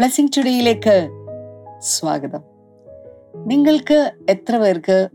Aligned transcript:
Blessing 0.00 0.28
ടുഡേയിലേക്ക് 0.36 1.08
സ്വാഗതം. 1.78 2.40
നിങ്ങൾക്ക് 3.36 4.12
എത്ര 4.28 4.58
പേർക്ക് 4.58 5.08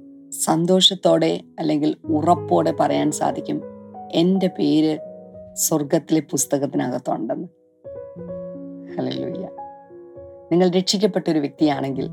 സന്തോഷത്തോടെ 0.44 1.42
അല്ലെങ്കിൽ 1.60 1.96
ഉറപ്പോടെ 2.06 2.74
പറയാൻ 2.80 3.12
സാധിക്കും? 3.12 3.62
എന്റെ 4.12 4.48
പേര് 4.48 5.00
സ്വർഗത്തിലെ 5.54 6.20
പുസ്തകത്തിനകത്തുണ്ടെന്ന്. 6.20 7.48
ഹല്ലേലൂയ 8.98 9.48
നിങ്ങൾ 10.52 10.70
രക്ഷിക്കപ്പെട്ട 10.70 11.30
ഒരു 11.30 11.40
വ്യക്തിയാണെങ്കിൽ 11.40 12.10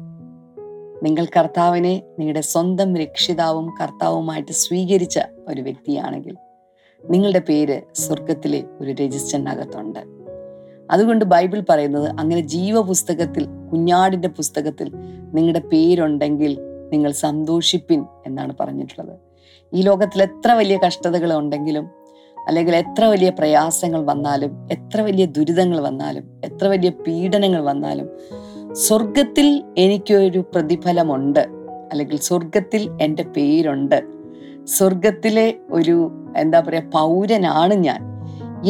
നിങ്ങൾ 1.02 1.24
കർത്താവിനെ 1.24 2.02
നിങ്ങളുടെ 2.18 2.40
സ്വന്തം 2.40 2.96
രക്ഷിതാവും 2.96 3.74
കർത്താവുമായിട്ട് 3.82 4.52
സ്വീകരിച്ച 4.52 5.20
ഒരു 5.48 5.60
വ്യക്തിയാണെങ്കിൽ 5.60 6.36
നിങ്ങളുടെ 7.10 7.38
പേര് 7.38 7.82
സ്വർഗത്തിലെ 7.94 8.64
ഒരു 8.80 8.92
രജിസ്റ്ററിനകത്തുണ്ട്. 8.92 10.21
അതുകൊണ്ട് 10.92 11.24
ബൈബിൾ 11.24 11.62
പറയുന്നത് 11.70 12.08
അങ്ങനെ 12.08 12.40
ജീവപുസ്തകത്തിൽ 12.40 13.44
കുഞ്ഞാടിന്റെ 13.72 14.28
പുസ്തകത്തിൽ 14.28 14.90
നിങ്ങളുടെ 15.34 15.58
പേരുണ്ടെങ്കിൽ 15.58 16.58
നിങ്ങൾ 16.92 17.12
സന്തോഷിപ്പിൻ 17.12 18.04
എന്നാണ് 18.26 18.52
പറഞ്ഞിട്ടുള്ളത്. 18.60 19.16
ഈ 19.72 19.82
ലോകത്തിൽ 19.82 20.22
എത്ര 20.22 20.52
വലിയ 20.52 20.78
കഷ്ടതകൾ 20.86 21.34
ഉണ്ടെങ്കിലും 21.34 21.90
അല്ലെങ്കിൽ 22.48 22.76
എത്ര 22.76 23.04
വലിയ 23.04 23.30
പ്രയാസങ്ങൾ 23.30 24.04
വന്നാലും 24.04 24.68
എത്ര 24.72 25.00
വലിയ 25.00 25.26
ദുരിതങ്ങൾ 25.26 25.80
വന്നാലും 25.80 26.24
എത്ര 26.44 26.66
വലിയ 26.66 26.90
പീഡനങ്ങൾ 26.90 27.62
വന്നാലും 27.62 28.08
സ്വർഗത്തിൽ 28.72 29.62
എനിക്കൊരു 29.78 30.38
പ്രതിഫലമുണ്ട് 30.38 31.40
അല്ലെങ്കിൽ 31.90 32.16
സ്വർഗത്തിൽ 32.16 32.90
എന്റെ 33.02 33.22
പേരുണ്ട് 33.22 34.02
സ്വർഗത്തിലെ 34.64 35.54
ഒരു 35.70 36.12
എന്താ 36.36 36.60
പറയുക 36.60 36.82
പൗരനാണ് 36.82 37.74
ഞാൻ 37.74 38.00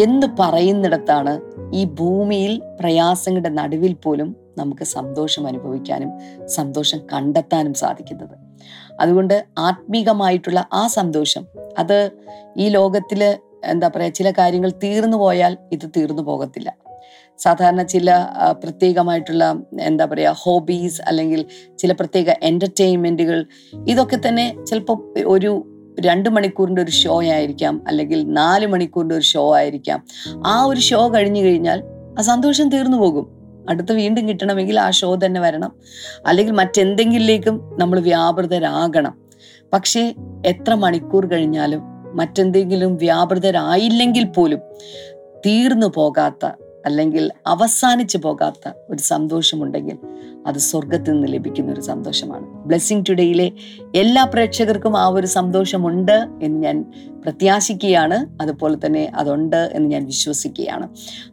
എന്ന് 0.03 0.27
പറയുന്നിടത്താണ് 0.39 1.52
ഈ 1.73 1.85
ഭൂമിയിൽ 1.85 2.63
പ്രയാസങ്ങളുടെ 2.81 3.49
നടുവിൽ 3.49 3.95
പോലും 3.95 4.37
നമുക്ക് 4.59 4.85
സന്തോഷം 4.85 5.47
അനുഭവിക്കാനും 5.47 6.11
സന്തോഷം 6.47 6.99
കണ്ടെത്താനും 7.13 7.75
സാധിക്കുന്നത്. 7.75 8.37
അതുകൊണ്ട് 9.01 9.47
ആത്മീകമായിട്ടുള്ള 9.59 10.69
ആ 10.73 10.87
സന്തോഷം 10.87 11.47
അത് 11.79 12.11
ഈ 12.57 12.69
ലോകത്തിൽ 12.69 13.39
എന്താ 13.65 13.89
പറയുക 13.89 14.13
ചില 14.13 14.31
കാര്യങ്ങൾ 14.31 14.71
തീർന്നു 14.71 15.17
പോയാൽ 15.17 15.59
ഇത് 15.73 15.91
തീർന്നു 15.97 16.23
പോകത്തില്ല. 16.23 16.75
സാധാരണ 17.39 17.83
ചില 17.83 18.27
പ്രത്യേകമായിട്ടുള്ള 18.51 19.63
എന്താ 19.81 20.05
പറയുക 20.05 20.35
ഹോബീസ് 20.39 21.03
അല്ലെങ്കിൽ 21.03 21.47
ചില 21.79 21.93
പ്രത്യേക 21.93 22.31
എന്റർടൈൻമെന്റുകൾ 22.43 23.47
ഇതൊക്കെ 23.89 24.19
തന്നെ 24.29 24.65
ചിലപ്പോൾ 24.65 25.19
ഒരു 25.27 25.72
രണ്ട് 26.01 26.29
മണിക്കൂറിന്റെ 26.29 26.83
ഒരു 26.83 26.91
ഷോ 26.91 27.23
ആയിരിക്കാം 27.23 27.83
അല്ലെങ്കിൽ 27.89 28.33
നാല് 28.33 28.67
മണിക്കൂറിന്റെ 28.67 29.15
ഒരു 29.15 29.23
ഷോ 29.23 29.57
ആയിരിക്കാം. 29.57 30.05
ആ 30.47 30.65
ഒരു 30.65 30.81
ഷോ 30.81 31.13
കഴിഞ്ഞു 31.15 31.43
കഴിഞ്ഞാൽ 31.43 31.83
ആ 32.19 32.23
സന്തോഷം 32.23 32.69
തീർന്നു 32.69 32.97
പോകും. 32.97 33.43
അടുത്ത് 33.69 33.93
വീണ്ടും 33.93 34.29
കിട്ടണമെങ്കിൽ 34.29 34.81
ആ 34.81 34.91
ഷോ 34.91 35.15
തന്നെ 35.15 35.41
വരണം. 35.41 35.73
അല്ലെങ്കിൽ 36.27 36.53
മറ്റെന്തെങ്കിലേക്കും 36.53 37.77
നമ്മൾ 37.79 38.01
വ്യാപൃതരാകണം. 38.01 39.19
പക്ഷേ 39.73 40.15
എത്ര 40.47 40.75
മണിക്കൂർ 40.75 41.27
കഴിഞ്ഞാലും 41.27 41.81
മറ്റെന്തെങ്കിലും 42.17 42.97
വ്യാപൃതരായില്ലെങ്കിൽ 42.97 44.25
പോലും 44.25 44.59
തീർന്നു 45.47 45.87
പോകാത്ത 45.95 46.51
അല്ലെങ്കിൽ 46.87 47.31
അവസാനിച്ചു 47.47 48.19
പോകാത്ത 48.19 48.73
ഒരു 48.91 49.03
സന്തോഷമുണ്ടെങ്കിൽ 49.03 49.99
അത് 50.47 50.59
സ്വർഗത്തിൽ 50.59 51.13
നിന്ന് 51.13 51.29
ലഭിക്കുന്ന 51.29 51.73
ഒരു 51.73 51.81
സന്തോഷമാണ്. 51.81 52.47
ബ്ലെസ്സിങ് 52.47 53.05
ടുഡേയിലെ 53.09 53.53
എല്ലാ 53.95 54.25
പ്രേക്ഷകർക്കും 54.25 54.97
ആ 54.97 55.07
ഒരു 55.07 55.27
സന്തോഷമുണ്ട് 55.27 56.27
എന്ന് 56.43 56.63
ഞാൻ 56.63 56.93
പ്രത്യാശിക്കുകയാണ്. 57.23 58.43
അതുപോലെ 58.43 58.87
തന്നെ 58.87 59.13
അതുണ്ട് 59.15 59.71
എന്ന് 59.73 59.89
ഞാൻ 59.89 60.07
വിശ്വസിക്കുകയാണ്. 60.07 60.89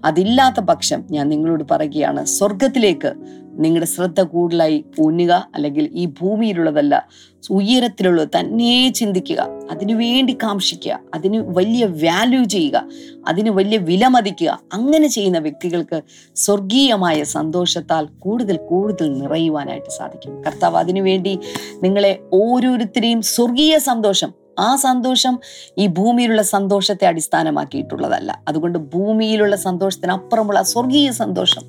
അതില്ലാത്ത 0.05 0.59
പക്ഷം 0.59 1.03
ഞാൻ 1.11 1.29
നിങ്ങളോട് 1.29 1.63
പറയുകയാണ് 1.71 2.25
സ്വർഗത്തിലേക്ക് 2.25 3.13
നിങ്ങളുടെ 3.59 3.85
ശ്രദ്ധ 3.85 4.21
കൂടുതലായി 4.21 4.85
ഊന്നുക 4.99 5.49
അല്ലെങ്കിൽ 5.55 5.89
ഈ 5.93 6.05
ഭൂമിയിലുള്ളതല്ല 6.05 7.07
ഉയരത്തിലുള്ളത് 7.49 8.29
തന്നെ 8.39 8.89
ചിന്തിക്കുക. 8.89 9.47
അതിനു 9.71 9.93
വേണ്ടി 9.93 10.37
കാംക്ഷിക്കുക. 10.43 10.99
അതിന് 11.13 11.37
വലിയ 11.37 11.85
വാല്യൂ 11.85 12.43
ചെയ്യുക. 12.43 12.83
അതിന് 13.27 13.49
വലിയ 13.49 13.77
വിലമതിക്കുക 13.77 14.59
അങ്ങനെ 14.73 15.07
ചെയ്യുന്ന 15.07 15.39
വ്യക്തികൾക്ക് 15.39 16.01
സ്വർഗീയമായ 16.35 17.23
സന്തോഷത്താൽ 17.23 18.07
കൂടുതൽ 18.19 18.57
കൂടുതൽ 18.57 19.13
നിറയുവാനായിട്ട് 19.13 19.89
സാധിക്കും. 19.89 20.43
കർത്താവ് 20.43 20.77
അതിനുവേണ്ടി 20.77 21.39
നിങ്ങളെ 21.83 22.19
ഓരോരുത്തരെയും 22.33 23.21
സ്വർഗീയ 23.21 23.77
സന്തോഷം 23.77 24.33
ആ 24.59 24.75
സന്തോഷം 24.75 25.39
ഈ 25.77 25.87
ഭൂമിയിലുള്ള 25.87 26.41
സന്തോഷത്തെ 26.41 27.05
അടിസ്ഥാനമാക്കിയിട്ടുള്ളതല്ല. 27.05 28.39
അതുകൊണ്ട് 28.47 28.79
ഭൂമിയിലുള്ള 28.79 29.55
സന്തോഷത്തിനപ്പുറമുള്ള 29.55 30.61
സ്വർഗീയ 30.61 31.11
സന്തോഷം 31.11 31.61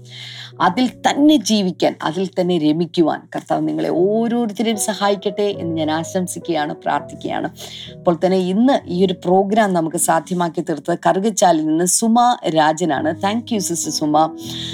അതിൽ 0.61 0.89
തന്നെ 1.07 1.37
ജീവിക്കാൻ 1.37 1.95
അതിൽ 2.03 2.27
തന്നെ 2.27 2.59
രമിക്കുവാൻ 2.59 3.21
കർത്താവ് 3.37 3.69
നിങ്ങളെ 3.69 3.89
ഓരോരുത്തരെയും 3.89 4.77
സഹായിക്കട്ടെ 4.77 5.43
എന്ന് 5.43 5.77
ഞാൻ 5.77 5.91
ആശംസിക്കുകയാണ് 5.91 6.75
പ്രാർത്ഥിക്കുകയാണ്. 6.75 7.49
അപ്പോൾ 7.97 8.19
തന്നെ 8.25 8.37
ഇന്ന് 8.37 8.81
ഈ 8.87 9.05
ഒരു 9.07 9.13
പ്രോഗ്രാം 9.13 9.73
നമുക്ക് 9.73 9.97
സാധ്യമാക്കി 9.97 10.61
തീർത്തത് 10.61 10.99
കറുകച്ചാലിൽ 11.07 11.67
നിന്ന് 11.67 11.85
Suma 11.85 12.37
രാജനാണ്. 12.49 13.23
Thank 13.23 13.55
you 13.55 13.59
sister 13.59 13.93
Suma. 13.93 14.17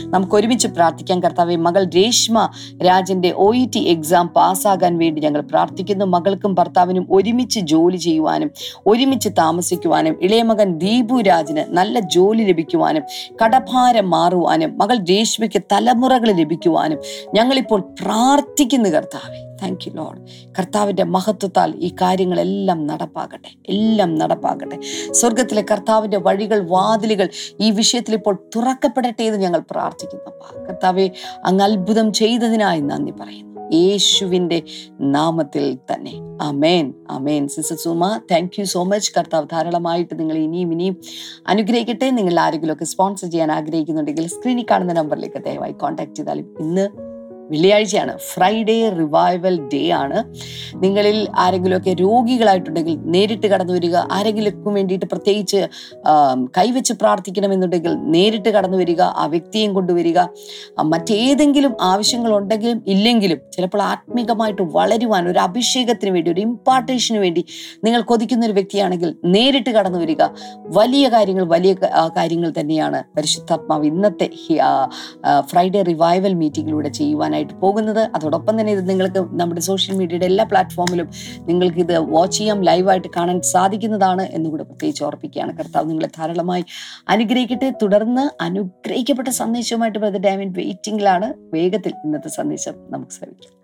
നമുക്ക് 0.06 0.34
ഒരുമിച്ച് 0.34 0.68
പ്രാർത്ഥിക്കാം. 0.68 1.20
കർത്താവെ 1.20 1.56
മകൾ 1.56 1.84
രേഷ്മ 1.84 2.48
രാജന്റെ 2.86 3.34
ഒ 3.36 3.54
ഇ 3.54 3.66
ടി 3.74 3.78
എക്സാം 3.78 4.26
പാസ്സാകാൻ 4.28 4.98
വേണ്ടി 4.98 5.20
ഞങ്ങൾ 5.20 5.40
പ്രാർത്ഥിക്കുന്നു. 5.40 6.04
മകൾക്കും 6.04 6.54
ഭർത്താവിനും 6.54 7.06
ഒരുമിച്ച് 7.10 7.60
ജോലി 7.60 7.96
ചെയ്യുവാനും 7.96 8.50
ഒരുമിച്ച് 8.86 9.28
താമസിക്കുവാനും 9.38 10.16
ഇളയമകൻ 10.22 10.78
ദീപു 10.78 11.20
രാജിന് 11.20 11.64
നല്ല 11.68 12.00
ജോലി 12.00 12.42
ലഭിക്കുവാനും 12.42 13.02
കടഭാരം 13.44 14.10
മാറുവാനും 14.10 14.78
മകൾ 14.78 14.96
രേഷ്മയ്ക്ക് 15.04 15.62
തലമുറകൾ 15.76 16.32
ലഭിക്കുവാനും 16.32 16.98
ഞങ്ങളിപ്പോൾ 17.34 17.80
പ്രാർത്ഥിക്കുന്നു 17.80 18.88
കർത്താവെ. 18.88 19.56
താങ്ക് 19.62 19.88
യു 19.88 19.92
ലോഡ് 19.92 20.20
കർത്താവിന്റെ 20.58 21.04
മഹത്വത്താൽ 21.04 21.74
ഈ 21.76 21.88
കാര്യങ്ങളെല്ലാം 21.88 22.86
നടപ്പാകട്ടെ. 22.86 23.48
എല്ലാം 23.68 24.14
നടപ്പാകട്ടെ. 24.14 24.80
സ്വർഗത്തിലെ 25.10 25.64
കർത്താവിന്റെ 25.72 26.18
വഴികൾ 26.18 26.68
വാതിലുകൾ 26.68 27.28
ഈ 27.60 27.70
വിഷയത്തിൽ 27.70 28.14
ഇപ്പോൾ 28.14 28.48
തുറക്കപ്പെടട്ടെ 28.56 29.22
എന്ന് 29.22 29.38
ഞങ്ങൾ 29.38 29.62
പ്രാർത്ഥിക്കുന്നു. 29.70 30.64
കർത്താവെ 30.68 31.10
അങ്ങ് 31.44 31.64
അത്ഭുതം 31.64 32.12
ചെയ്തതിനായി 32.12 32.80
നന്ദി 32.80 33.10
പറയുന്നു. 33.10 33.45
യേശുവിന്റെ 33.72 34.62
നാമത്തിൽ 35.00 35.78
തന്നെ. 35.92 36.12
Amen 36.42 36.94
amen 37.10 37.48
sister 37.48 37.76
Suma 37.76 38.20
thank 38.30 38.60
you 38.60 38.64
so 38.64 38.82
much 38.82 39.12
കർത്താവ് 39.18 39.46
ധാരാളമായിട്ട് 39.52 40.18
നിങ്ങൾ 40.18 40.36
ഇനിയും 40.36 40.72
ഇനിയും 40.72 40.96
അനുഗ്രഹിക്കട്ടെ. 41.46 42.10
നിങ്ങൾ 42.10 42.40
ആരെങ്കിലുമൊക്കെ 42.40 42.84
സ്പോൺസർ 42.84 43.30
ചെയ്യാൻ 43.30 43.52
ആഗ്രഹിക്കുന്നുണ്ടെങ്കിൽ 43.52 44.26
സ്ക്രീനിൽ 44.26 44.66
കാണുന്ന 44.70 44.92
നമ്പറിലേക്ക് 44.92 45.44
ദയവായി 45.44 45.72
കോൺടാക്ട് 45.72 46.14
ചെയ്താലും 46.14 46.56
ഇന്ന് 46.60 47.05
വെള്ളിയാഴ്ചയാണ്. 47.50 48.12
ഫ്രൈഡേ 48.30 48.76
റിവൈവൽ 48.98 49.56
ഡേ 49.72 49.82
ആണ്. 50.02 50.18
നിങ്ങളിൽ 50.82 51.18
ആരെങ്കിലുമൊക്കെ 51.36 51.92
രോഗികളായിട്ടുണ്ടെങ്കിൽ 52.00 52.96
നേരിട്ട് 53.14 53.46
കടന്നു 53.46 53.72
വരിക 53.72 53.96
ആരെങ്കിലും 54.16 54.74
വേണ്ടിയിട്ട് 54.74 55.06
പ്രത്യേകിച്ച് 55.06 55.60
കൈവച്ച് 56.58 56.92
പ്രാർത്ഥിക്കണമെന്നുണ്ടെങ്കിൽ 56.92 57.92
നേരിട്ട് 58.14 58.48
കടന്നു 58.48 58.78
വരിക 58.78 59.02
ആ 59.22 59.26
വ്യക്തിയെയും 59.26 59.72
കൊണ്ടുവരിക. 59.74 60.18
മറ്റേതെങ്കിലും 60.92 61.72
ആവശ്യങ്ങളുണ്ടെങ്കിലും 61.80 62.82
ഇല്ലെങ്കിലും 62.86 63.40
ചിലപ്പോൾ 63.52 63.82
ആത്മീകമായിട്ട് 63.82 64.62
വളരുവാൻ 64.76 65.24
ഒരു 65.28 65.38
അഭിഷേകത്തിന് 65.38 66.10
വേണ്ടി 66.10 66.30
ഒരു 66.30 66.40
ഇമ്പാർട്ടേഷന് 66.40 67.18
വേണ്ടി 67.18 67.44
നിങ്ങൾ 67.84 68.00
കൊതിക്കുന്ന 68.00 68.46
ഒരു 68.46 68.52
വ്യക്തിയാണെങ്കിൽ 68.52 69.10
നേരിട്ട് 69.24 69.70
കടന്നു 69.70 69.98
വരിക. 69.98 70.22
വലിയ 70.78 71.08
കാര്യങ്ങൾ 71.08 71.44
വലിയ 71.54 71.74
കാര്യങ്ങൾ 72.16 72.50
തന്നെയാണ് 72.60 73.00
പരിശുദ്ധാത്മാവ് 73.16 73.86
ഇന്നത്തെ 73.86 74.28
ഫ്രൈഡേ 75.50 75.82
റിവൈവൽ 75.82 76.34
മീറ്റിംഗിലൂടെ 76.34 76.90
ചെയ്യുവാനായിട്ട് 77.36 77.54
പോകുന്നത്. 77.62 78.02
അതോടൊപ്പം 78.14 78.60
തന്നെ 78.60 78.72
ഇത് 78.72 78.88
നിങ്ങൾക്ക് 78.88 79.20
നമ്മുടെ 79.40 79.60
സോഷ്യൽ 79.60 79.94
മീഡിയയുടെ 79.96 80.26
എല്ലാ 80.26 80.44
പ്ലാറ്റ്ഫോമിലും 80.44 81.08
നിങ്ങൾക്ക് 81.40 81.78
ഇത് 81.78 81.96
വാച്ച് 81.98 82.38
ചെയ്യാം 82.38 82.60
ലൈവായിട്ട് 82.62 83.08
കാണാൻ 83.16 83.40
സാധിക്കുന്നതാണ് 83.40 84.22
എന്നുകൂടെ 84.22 84.62
പ്രത്യേകിച്ച് 84.62 85.04
ഓർപ്പിക്കുകയാണ് 85.04 85.58
കർത്താവ് 85.58 85.90
നിങ്ങളെ 85.90 86.10
ധാരാളമായി 86.18 86.64
അനുഗ്രഹിക്കട്ടെ. 87.08 87.70
തുടർന്ന് 87.82 88.24
അനുഗ്രഹിക്കപ്പെട്ട 88.42 89.28
സന്ദേശവുമായിട്ട് 89.28 89.98
ബ്രദർ 89.98 90.20
ഡാമിൻ 90.20 90.52
വെയിറ്റിംഗിലാണ് 90.52 91.34
വേഗത്തിൽ 91.54 91.92
ഇന്നത്തെ 92.04 92.28
സന്ദേശം 92.28 92.74
നമുക്ക് 92.90 93.12
ശ്രമിക്കാം 93.12 93.54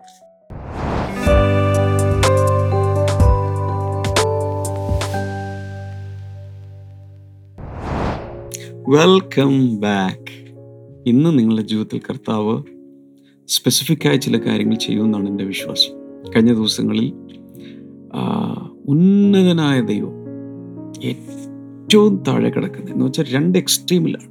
വെൽക്കം 8.89 9.53
ബാക്ക് 9.79 10.31
ഇന്ന് 11.09 11.29
നിങ്ങളുടെ 11.39 11.63
ജീവിതത്തിൽ 11.67 11.99
കർത്താവ് 12.09 12.55
സ്പെസിഫിക് 13.53 14.07
ആയ 14.07 14.15
ചില 14.15 14.37
കാര്യങ്ങൾ 14.37 14.75
ചെയ്യുമെന്നാണ് 14.75 15.27
എന്റെ 15.29 15.43
വിശ്വാസം. 15.43 15.91
കഴിഞ്ഞ 16.35 16.53
ദിവസങ്ങളിൽ 16.53 17.07
ഉന്നതനായ 18.85 19.81
ദൈവം 19.81 20.13
ഏറ്റവും 21.03 22.23
താഴെ 22.27 22.49
കിടക്കുന്നത് 22.49 22.91
എന്ന് 22.91 23.05
വെച്ചാൽ 23.05 23.25
രണ്ട് 23.31 23.57
എക്സ്ട്രീമിലാണ് 23.57 24.29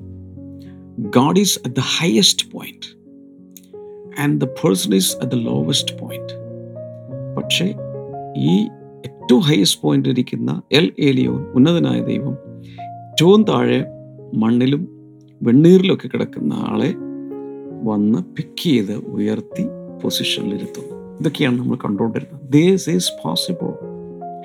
God 1.10 1.38
is 1.38 1.58
at 1.58 1.76
the 1.76 1.84
highest 1.98 2.46
point 2.52 2.88
and 4.20 4.40
the 4.40 4.44
person 4.44 4.94
is 4.94 5.16
at 5.16 5.32
the 5.32 5.34
lowest 5.34 5.94
point 5.98 6.34
പക്ഷേ 7.36 7.66
ഈ 8.50 8.54
ഏറ്റവും 9.06 9.40
ഹയസ്റ്റ് 9.40 9.80
പോയിന്റ് 9.82 10.08
ഇരിക്കുന്ന 10.08 10.62
എൽ 10.72 10.92
ഏലിയോൻ 10.98 11.42
ഉന്നതനായ 11.54 12.00
ദൈവം 12.02 12.34
ഏറ്റവും 13.04 13.42
താഴെ 13.44 13.80
മണ്ണിലും 14.34 14.82
വെണ്ണീറിലൊക്കെ 15.42 16.08
കിടക്കുന്ന 16.08 16.52
ആളെ 16.52 16.90
വന്ന് 17.82 18.18
പിക്ക് 18.18 18.62
ചെയ്ത് 18.62 18.92
ഉയർത്തി 18.92 19.64
പൊസിഷനിലിരുത്തും 20.02 20.84
ഇതൊക്കെയാണ് 21.20 21.58
നമ്മൾ 21.58 21.76
കണ്ടുകൊണ്ടിരുന്നത്. 21.76 22.52
This 22.52 22.90
is 22.90 23.10
possible 23.24 23.72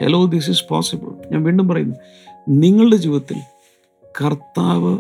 hello 0.01 0.25
this 0.25 0.50
is 0.50 0.63
possible 0.69 1.07
ഞാൻ 1.31 1.44
വീണ്ടും 1.44 1.68
പറയുന്നു 1.68 1.95
നിങ്ങളുടെ 2.50 2.95
ജീവിതത്തിൽ 2.95 3.38
കർത്താവ് 4.25 4.98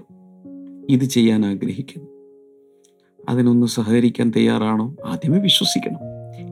ഇത് 0.89 1.03
ചെയ്യാൻ 1.03 1.45
ആഗ്രഹിക്കുന്നു. 1.45 2.07
അതിനൊന്ന് 3.29 3.67
സഹകരിക്കാൻ 3.67 4.31
തയ്യാറാണോ? 4.35 4.95
ആദ്യമേ 5.05 5.39
വിശ്വസിക്കണം. 5.39 5.99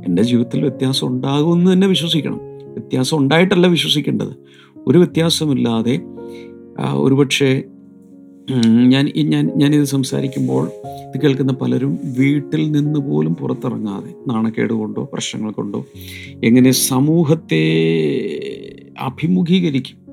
എന്റെ 0.07 0.23
ജീവിതത്തിൽ 0.23 0.61
വ്യത്യാസം 0.61 1.07
ഉണ്ടാകുമെന്ന് 1.07 1.73
തന്നെ 1.73 1.88
വിശ്വസിക്കണം. 1.88 2.38
വ്യത്യാസം 2.73 3.17
ഉണ്ടായിട്ടല്ല 3.17 3.67
വിശ്വസിക്കേണ്ടത്. 3.67 4.33
ഒരു 4.88 4.97
വ്യത്യാസമില്ലാതെ 4.97 5.99
ഒരുപക്ഷെ 6.93 7.63
ഞാൻ 8.88 9.12
ഞാൻ 9.15 9.51
ഞാനിത് 9.56 9.83
സംസാരിക്കുമ്പോൾ 9.83 10.68
ഇത് 10.86 11.21
കേൾക്കുന്ന 11.21 11.53
പലരും 11.53 12.00
വീട്ടിൽ 12.18 12.71
നിന്ന് 12.71 13.00
പോലും 13.00 13.36
പുറത്തിറങ്ങാതെ 13.36 14.13
നാണക്കേട് 14.27 14.74
കൊണ്ടോ 14.74 15.09
പ്രശ്നങ്ങൾ 15.13 15.51
കൊണ്ടോ 15.51 15.86
എങ്ങനെ 16.44 16.71
സമൂഹത്തെ 16.71 17.63
അഭിമുഖീകരിക്കും 19.00 20.06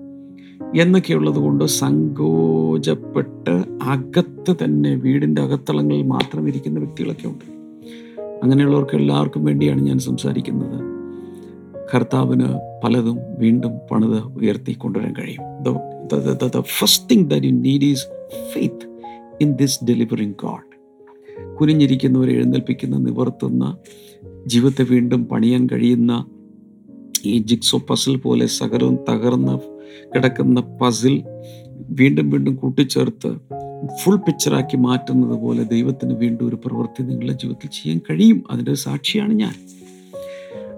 എന്നൊക്കെയുള്ളത് 0.81 1.34
കൊണ്ട് 1.34 1.64
സങ്കോചപ്പെട്ട് 1.64 3.62
അകത്ത് 3.82 4.64
തന്നെ 4.64 4.94
വീടിന്റെ 4.94 5.43
അകത്തളങ്ങളിൽ 5.43 6.02
മാത്രം 6.02 6.49
ഇരിക്കുന്ന 6.49 6.78
വ്യക്തികളൊക്കെ 6.78 7.26
ഉണ്ട്. 7.26 7.44
അങ്ങനെയുള്ളവർക്ക് 8.43 8.96
എല്ലാവർക്കും 8.96 9.44
വേണ്ടിയാണ് 9.44 9.81
ഞാൻ 9.81 9.99
സംസാരിക്കുന്നത്. 9.99 10.93
കർത്താവിന് 11.94 12.46
പലതും 12.85 13.19
വീണ്ടും 13.38 13.73
പണിത് 13.90 14.23
ഉയർത്തി 14.23 14.73
കൊണ്ടുവരാൻ 14.73 15.14
കഴിയും 15.19 15.43
the 15.62 16.61
first 16.61 17.11
thing 17.11 17.31
that 17.31 17.46
you 17.46 17.52
is 17.70 18.21
faith 18.52 19.00
in 19.40 19.56
this 19.56 19.84
delivering 19.84 20.34
God 20.43 20.73
കുനിഞ്ഞിരിക്കുന്നവരെ 21.61 22.32
എഴുന്നേൽപ്പിക്കുന്ന 22.32 22.96
നിവർത്തുന്ന 22.96 23.76
ജീവിതത്തെ 24.46 24.84
വീണ്ടും 24.90 25.25
പണിയാൻ 25.25 25.69
കഴിയുന്ന 25.73 26.26
ഈ 27.25 27.38
ജിക്സോ 27.38 27.79
പസിൽ 27.79 28.17
പോലെ 28.17 28.46
സകലവും 28.46 28.99
തകർന്ന് 29.11 29.58
കിടക്കുന്ന 30.14 30.61
പസിൽ 30.61 31.23
വീണ്ടും 31.90 32.31
വീണ്ടും 32.31 32.55
കൂട്ടിച്ചേർത്ത് 32.55 33.37
ഫുൾ 34.02 34.17
പിക്ചറാക്കി 34.17 34.76
മാറ്റുന്നത് 34.76 35.40
പോലെ 35.40 35.62
ദൈവത്തിന് 35.62 36.14
വീണ്ടും 36.14 36.49
ഒരു 36.49 36.56
പ്രവൃത്തി 36.56 37.02
നിങ്ങളുടെ 37.02 37.32
ജീവിതത്തിൽ 37.32 37.69
ചെയ്യാൻ 37.69 38.00
കഴിയും. 38.11 38.43
അതിന്റെ 38.50 38.70
ഒരു 38.70 38.78
സാക്ഷിയാണ് 38.78 39.32
ഞാൻ. 39.32 39.55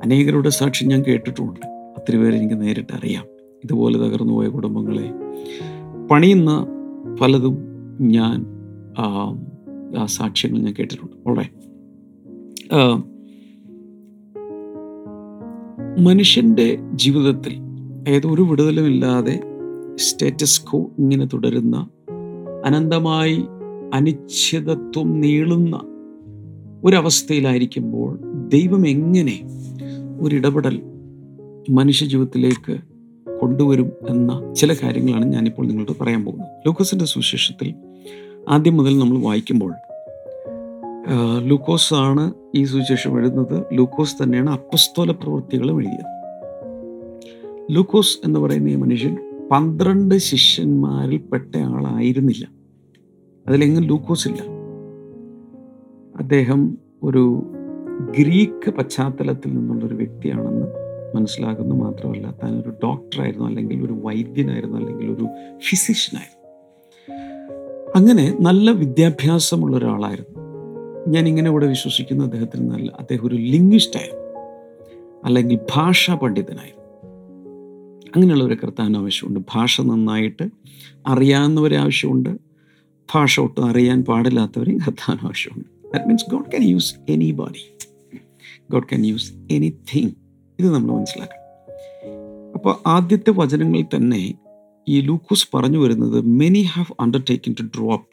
അനേകരുടെ 0.04 0.48
സാക്ഷി 0.48 0.84
ഞാൻ 0.84 1.02
കേട്ടിട്ടുമുണ്ട് 1.02 1.66
ഒത്തിരി 1.96 2.16
പേരെ 2.16 2.36
എനിക്ക് 2.36 2.60
നേരിട്ട് 2.60 2.92
അറിയാം 2.92 3.24
ഇതുപോലെ 3.64 3.98
തകർന്നു 3.98 4.32
പോയ 4.32 4.48
കുടുംബങ്ങളെ 4.48 5.10
പണിയുന്ന 6.06 6.66
പലതും 7.20 7.56
ഞാൻ 8.00 8.46
ആ, 8.98 9.36
സാക്ഷ്യങ്ങൾ 10.04 10.60
ഞാൻ 10.60 10.74
കേട്ടിട്ടുണ്ട്. 10.78 11.16
ഓടെ 11.26 11.44
മനുഷ്യന്റെ 15.98 16.78
ജീവിതത്തിൽ 16.94 17.54
ഏതൊരു 18.08 18.42
വിടുതലുമില്ലാതെ 18.42 19.40
സ്റ്റേറ്റസ് 19.94 20.66
കോ 20.66 20.90
ഇങ്ങനെ 20.98 21.26
തുടരുന്ന 21.26 21.88
അനന്തമായി 22.64 23.44
അനിശ്ചിതത്വം 23.94 25.20
നീളുന്ന 25.20 25.76
ഒരവസ്ഥയിലായിരിക്കുമ്പോൾ 26.84 28.18
ദൈവം 28.48 28.88
എങ്ങനെ 28.88 29.36
ഒരിടപെടൽ 30.20 30.82
മനുഷ്യ 31.70 32.06
ജീവിതത്തിലേക്ക് 32.06 32.93
കൊണ്ടുവരും 33.40 33.92
എന്ന 34.08 34.54
ചില 34.54 34.72
കാര്യങ്ങളാണ് 34.72 35.24
ഞാനിപ്പോൾ 35.24 35.66
നിങ്ങളോട് 35.66 35.98
പറയാൻ 36.00 36.24
പോകുന്നത്. 36.24 36.48
ലൂക്കോസിന്റെ 36.66 37.04
സുവിശേഷത്തിൽ 37.04 37.74
ആദ്യം 38.48 38.76
മുതൽ 38.76 38.98
നമ്മൾ 38.98 39.18
വായിക്കുമ്പോൾ 39.18 39.72
ലൂക്കോസ് 41.38 41.94
ആണ് 41.94 42.32
ഈ 42.54 42.64
സുവിശേഷം 42.64 43.18
എഴുതുന്നത്. 43.18 43.64
ലൂക്കോസ് 43.72 44.22
തന്നെയാണ് 44.22 44.50
അപ്പസ്തോല 44.50 45.10
പ്രവൃത്തികളും 45.10 45.76
എഴുതിയത്. 45.78 46.14
ലൂക്കോസ് 47.70 48.18
എന്ന് 48.24 48.40
പറയുന്ന 48.40 48.68
ഈ 48.68 48.74
മനുഷ്യൻ 48.74 49.16
പന്ത്രണ്ട് 49.52 50.18
ശിഷ്യന്മാരിൽ 50.18 51.16
പെട്ട 51.16 51.56
ആളായിരുന്നില്ല. 51.56 52.48
അതിലെങ്ങും 53.48 53.84
ലൂക്കോസ് 53.84 54.28
ഇല്ല. 54.28 54.42
അദ്ദേഹം 56.16 56.78
ഒരു 57.02 57.42
ഗ്രീക്ക് 58.18 58.70
പശ്ചാത്തലത്തിൽ 58.70 59.56
നിന്നുള്ള 59.56 59.84
ഒരു 59.84 59.94
വ്യക്തിയാണെന്ന് 59.94 60.83
മനസ്സിലാക്കുന്നു 61.14 61.74
മാത്രമല്ല 61.74 62.30
താൻ 62.42 62.60
ഒരു 62.60 62.72
ഡോക്ടറായിരുന്നു 62.82 63.46
അല്ലെങ്കിൽ 63.46 63.84
ഒരു 63.84 63.92
വൈദ്യനായിരുന്നു 63.92 64.76
അല്ലെങ്കിൽ 64.76 65.06
ഒരു 65.06 65.28
ഫിസിഷ്യനായിരുന്നു. 65.58 66.44
അങ്ങനെ 67.96 68.36
നല്ല 68.40 68.70
വിദ്യാഭ്യാസമുള്ള 68.70 69.76
ഒരാളായിരുന്നു. 69.76 70.40
ഞാൻ 71.08 71.28
ഇങ്ങനെ 71.28 71.50
ഇവിടെ 71.50 71.66
വിശ്വസിക്കുന്ന 71.66 72.24
അദ്ദേഹത്തിന് 72.24 72.70
നല്ല 72.70 72.92
അദ്ദേഹം 73.00 73.26
ഒരു 73.26 73.34
ലിംഗ്വിസ്റ്റായിരുന്നു 73.34 74.24
അല്ലെങ്കിൽ 75.24 75.58
ഭാഷാ 75.74 76.14
പണ്ഡിതനായിരുന്നു. 76.14 76.84
അങ്ങനെയുള്ളവരെ 78.16 78.54
കർത്താവിന് 78.54 78.98
ആവശ്യമുണ്ട്. 78.98 79.40
ഭാഷ 79.54 79.80
നന്നായിട്ട് 79.80 80.48
അറിയാവുന്നവരെ 81.06 81.76
ആവശ്യമുണ്ട്. 81.76 82.38
ഭാഷ 83.14 83.40
ഒട്ടും 83.40 83.64
അറിയാൻ 83.64 84.04
പാടില്ലാത്തവരെയും 84.04 84.78
കർത്താവിന് 84.78 85.26
ആവശ്യമുണ്ട്. 85.26 85.68
That 85.92 86.08
means 86.08 86.30
God 86.30 86.44
can 86.44 86.62
use 86.62 86.94
anybody 87.30 87.76
God 88.70 88.82
can 88.82 89.06
use 89.06 89.32
anything 89.50 90.10
ഇത് 90.60 90.74
നമ്മൾ 90.74 90.94
മനസ്സിലാക്കണം. 90.94 91.40
അപ്പോൾ 92.54 92.76
ആദ്യത്തെ 92.86 93.30
വചനങ്ങളിൽ 93.30 93.96
തന്നെ 93.96 94.34
ഈ 94.88 95.00
ലൂക്കോസ് 95.00 95.48
പറഞ്ഞു 95.54 95.78
വരുന്നത് 95.78 96.20
many 96.20 96.60
have 96.60 97.02
undertaken 97.02 97.54
to 97.60 97.62
drop 97.62 98.06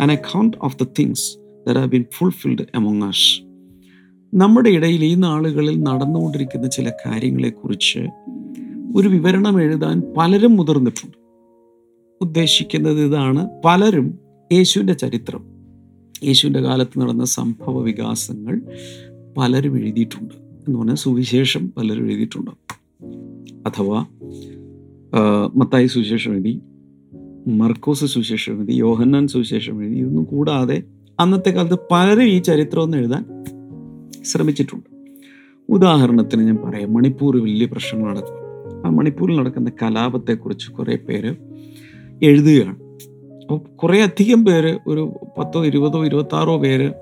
an 0.00 0.12
account 0.12 0.56
of 0.62 0.76
the 0.84 0.86
things 0.98 1.38
that 1.68 1.78
have 1.78 1.90
been 1.90 2.04
fulfilled 2.18 2.62
among 2.74 3.02
us 3.02 3.42
നമ്മുടെ 4.34 4.70
ഇടയിൽ 4.70 5.04
ഈ 5.04 5.14
നാളുകളിൽ 5.14 5.82
നടന്നുകൊണ്ടിരിക്കുന്ന 5.82 6.68
ചില 6.68 6.90
കാര്യങ്ങളെക്കുറിച്ച് 7.06 7.98
ഒരു 8.96 9.08
വിവരണം 9.08 9.62
എഴുതാൻ 9.62 10.02
പലരും 10.18 10.56
മുതിർന്നിട്ടുണ്ട്. 10.56 11.16
ഉദ്ദേശിക്കുന്നത് 12.22 13.00
ഇതാണ് 13.04 13.48
പലരും 13.64 14.18
യേശുവിന്റെ 14.52 14.92
ചരിത്രം 14.92 15.42
യേശുവിന്റെ 16.24 16.60
കാലത്ത് 16.60 17.00
നടന്ന 17.00 17.24
സംഭവ 17.24 17.82
വികാസങ്ങൾ 17.82 18.62
പലരും 19.38 19.78
എഴുതിയിട്ടുണ്ട്. 19.78 20.51
എന്ന് 20.68 20.78
പറഞ്ഞാൽ 20.78 20.94
സുവിശേഷം 20.94 21.72
പലരും 21.76 22.06
എഴുതിയിട്ടുണ്ട്. 22.08 22.50
അഥവാ 23.68 24.06
മത്തായി 25.54 25.86
സുവിശേഷം 25.86 26.32
എഴുതി 26.32 26.60
മർക്കോസ് 27.48 28.04
സുവിശേഷം 28.04 28.56
എഴുതി 28.56 28.72
യോഹന്നാൻ 28.72 29.28
സുവിശേഷം 29.28 29.82
എഴുതി 29.82 29.94
ഇതൊന്നും 29.94 30.24
കൂടാതെ 30.24 30.82
അന്നത്തെ 31.20 31.50
കാലത്ത് 31.50 31.78
പലരും 31.90 32.22
ഈ 32.22 32.38
ചരിത്രം 32.38 32.82
ഒന്ന് 32.82 32.96
എഴുതാൻ 32.96 33.24
ശ്രമിച്ചിട്ടുണ്ട്. 34.22 34.88
ഉദാഹരണത്തിന് 35.68 36.42
ഞാൻ 36.42 36.58
പറയാം 36.64 36.94
മണിപ്പൂർ 36.94 37.36
വലിയ 37.36 37.66
പ്രശ്നങ്ങൾ 37.66 38.10
നടക്കും. 38.10 38.86
ആ 38.86 38.90
മണിപ്പൂരിൽ 38.90 39.36
നടക്കുന്ന 39.36 39.70
കലാപത്തെക്കുറിച്ച് 39.82 40.72
കുറേ 40.72 40.96
പേര് 40.96 41.36
എഴുതുകയാണ്. 42.22 42.76
അപ്പോൾ 43.42 43.58
കുറേ 43.76 44.00
അധികം 44.02 44.44
പേര് 44.44 44.78
ഒരു 44.86 45.20
പത്തോ 45.38 45.66
ഇരുപതോ 45.66 46.04
ഇരുപത്താറോ 46.06 46.56
പേര് 46.58 46.92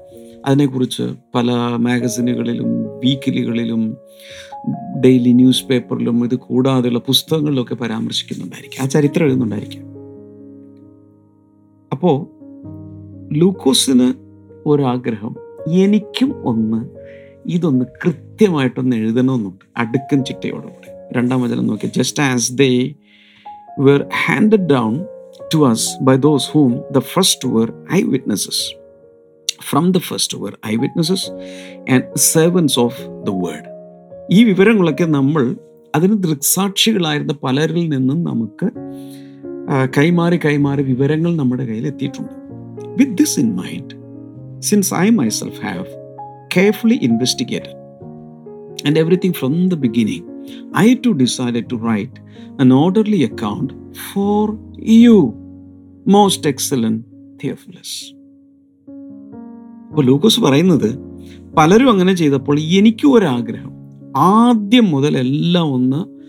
അതിനെക്കുറിച്ച് 0.46 1.02
പല 1.34 1.50
മാഗസിനുകളിലും 1.76 2.98
വീക്കിലികളിലും 2.98 3.96
ഡെയിലി 5.00 5.32
ന്യൂസ് 5.32 5.64
പേപ്പറിലും 5.64 6.24
ഇത് 6.24 6.34
കൂടാതെയുള്ള 6.34 6.98
പുസ്തകങ്ങളിലൊക്കെ 6.98 7.74
പരാമർശിക്കുന്നുണ്ടായിരിക്കും. 7.74 8.82
ആ 8.82 8.86
ചരിത്രം 8.86 9.24
എഴുതുന്നുണ്ടായിരിക്കും. 9.24 9.82
അപ്പോൾ 11.92 12.26
ലൂക്കോസിന് 13.34 14.12
ഒരാഗ്രഹം 14.66 15.36
എനിക്കും 15.68 16.48
ഒന്ന് 16.48 16.84
ഇതൊന്ന് 17.46 17.84
കൃത്യമായിട്ടൊന്ന് 17.84 18.96
എഴുതണമെന്നുണ്ട്. 18.96 19.64
അടുക്കൻ 19.76 20.24
ചിട്ടയോടുകൂടി. 20.24 21.16
രണ്ടാം 21.16 21.42
വചനം 21.42 21.66
നോക്കി. 21.66 21.86
Just 21.86 22.22
as 22.22 22.52
they 22.52 22.94
down 24.56 25.04
to 25.54 25.70
us 25.70 26.02
by 26.02 26.16
those 26.16 26.50
whom 26.50 26.80
the 26.92 26.98
first 26.98 27.48
the 27.48 27.72
eye 27.92 28.02
were 28.02 28.79
eyewitnesses. 29.62 29.68
From 29.68 29.92
the 29.92 30.00
first 30.00 30.34
eye 30.34 30.52
eyewitnesses 30.62 31.30
and 31.86 32.04
servants 32.14 32.76
of 32.78 32.94
the 33.24 33.32
word. 33.32 33.64
ഈ 34.32 34.44
വിവരങ്ങളൊക്കെ 34.44 35.04
നമ്മൾ 35.04 35.56
അതിന് 35.96 36.16
ദൃക്സാക്ഷികളായിരുന്ന 36.22 37.34
പലരിൽ 37.42 37.88
നിന്നും 37.88 38.22
നമുക്ക് 38.22 38.66
കൈമാറി 39.98 40.36
കൈമാറി 40.36 40.82
വിവരങ്ങൾ 40.82 41.36
നമ്മുടെ 41.36 41.64
കയ്യിൽ 41.64 41.86
എത്തിയിട്ടുണ്ട് 41.86 42.34
with 42.96 43.12
this 43.12 43.40
in 43.40 43.54
mind 43.54 43.94
since 44.58 44.94
I 44.94 45.10
myself 45.10 45.60
have 45.60 45.84
carefully 46.54 46.94
investigated 46.94 47.76
and 48.86 48.98
everything 48.98 49.32
from 49.32 49.68
the 49.68 49.74
beginning 49.74 50.26
I 50.76 50.94
too 50.94 51.10
decide 51.10 51.64
to 51.70 51.76
write 51.76 52.30
an 52.58 52.72
orderly 52.72 53.24
account 53.24 53.72
for 54.12 54.58
you, 54.76 55.34
most 56.06 56.46
excellent 56.46 57.06
Theophilus. 57.38 58.12
അപ്പോൾ 59.90 60.04
ലൂക്കോസ് 60.04 60.40
പറയുന്നത് 60.40 60.98
പലരും 61.56 61.90
അങ്ങനെ 61.90 62.14
ചെയ്തപ്പോൾ 62.14 62.58
എനിക്കും 62.60 63.12
ഒരാഗ്രഹം. 63.12 63.70
ആദ്യം 64.16 64.84
മുതൽ 64.84 65.16
എല്ലാം 65.16 65.72
ഒന്ന് 65.72 66.20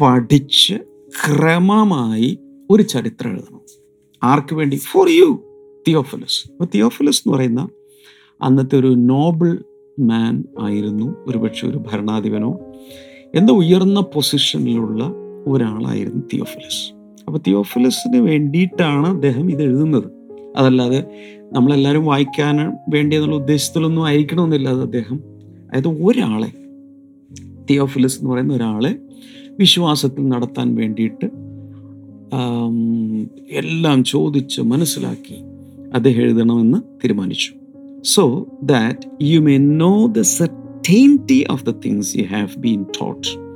പഠിച്ച് 0.00 0.74
ക്രമമായി 1.26 2.38
ഒരു 2.70 2.82
ചരിത്രം 2.82 3.30
എഴുതണം. 3.30 3.60
ആർക്ക് 4.22 4.54
വേണ്ടി? 4.54 4.76
ഫോർ 4.76 5.08
യു 5.08 5.44
തിയോഫലസ് 5.88 6.52
അപ്പോൾ 6.52 6.68
തിയോഫലസ് 6.74 7.22
എന്ന് 7.26 7.36
പറയുന്ന 7.36 7.68
അന്നത്തെ 8.42 8.78
ഒരു 8.78 8.86
നോബിൾ 8.86 9.58
മാൻ 10.00 10.44
ആയിരുന്നു. 10.60 11.16
ഒരുപക്ഷെ 11.26 11.68
ഒരു 11.68 11.78
ഭരണാധിപനോ 11.78 12.60
എന്തോ 13.34 13.54
ഉയർന്ന 13.54 14.00
പൊസിഷനിലുള്ള 14.00 15.12
ഒരാളായിരുന്നു 15.46 16.22
തിയോഫിലസ് 16.34 16.94
അപ്പോൾ 17.26 17.38
തിയോഫിലസിന് 17.46 18.16
വേണ്ടിയിട്ടാണ് 18.16 19.06
അദ്ദേഹം 19.06 19.50
ഇത് 19.50 19.62
എഴുതുന്നത്. 19.62 20.17
അതല്ലാതെ 20.56 21.04
നമ്മളെല്ലാവരും 21.52 22.04
വായിക്കാൻ 22.04 22.76
വേണ്ടി 22.88 23.16
എന്നുള്ള 23.16 23.36
ഉദ്ദേശത്തിലൊന്നും 23.36 24.06
ആയിരിക്കണമെന്നില്ല 24.06 24.68
അത് 24.68 24.82
അദ്ദേഹം. 24.82 25.20
അതായത് 25.70 25.88
ഒരാളെ 25.88 26.52
തിയോഫിലസ് 27.70 28.18
എന്ന് 28.18 28.30
പറയുന്ന 28.30 28.54
ഒരാളെ 28.54 28.94
വിശ്വാസത്തിൽ 29.58 30.28
നടത്താൻ 30.28 30.74
വേണ്ടിയിട്ട് 30.74 31.26
എല്ലാം 33.50 34.04
ചോദിച്ച് 34.04 34.60
മനസ്സിലാക്കി 34.60 35.36
അദ്ദേഹം 35.94 36.22
എഴുതണമെന്ന് 36.22 36.78
തീരുമാനിച്ചു. 36.78 37.52
So 38.04 38.46
that 38.62 39.24
you 39.24 39.40
may 39.40 39.56
know 39.56 40.06
the 40.06 40.20
certainty 40.20 41.46
of 41.50 41.66
the 41.66 41.70
things 41.70 42.16
you 42.16 42.22
have 42.22 42.58
been 42.58 42.82
taught 42.82 43.47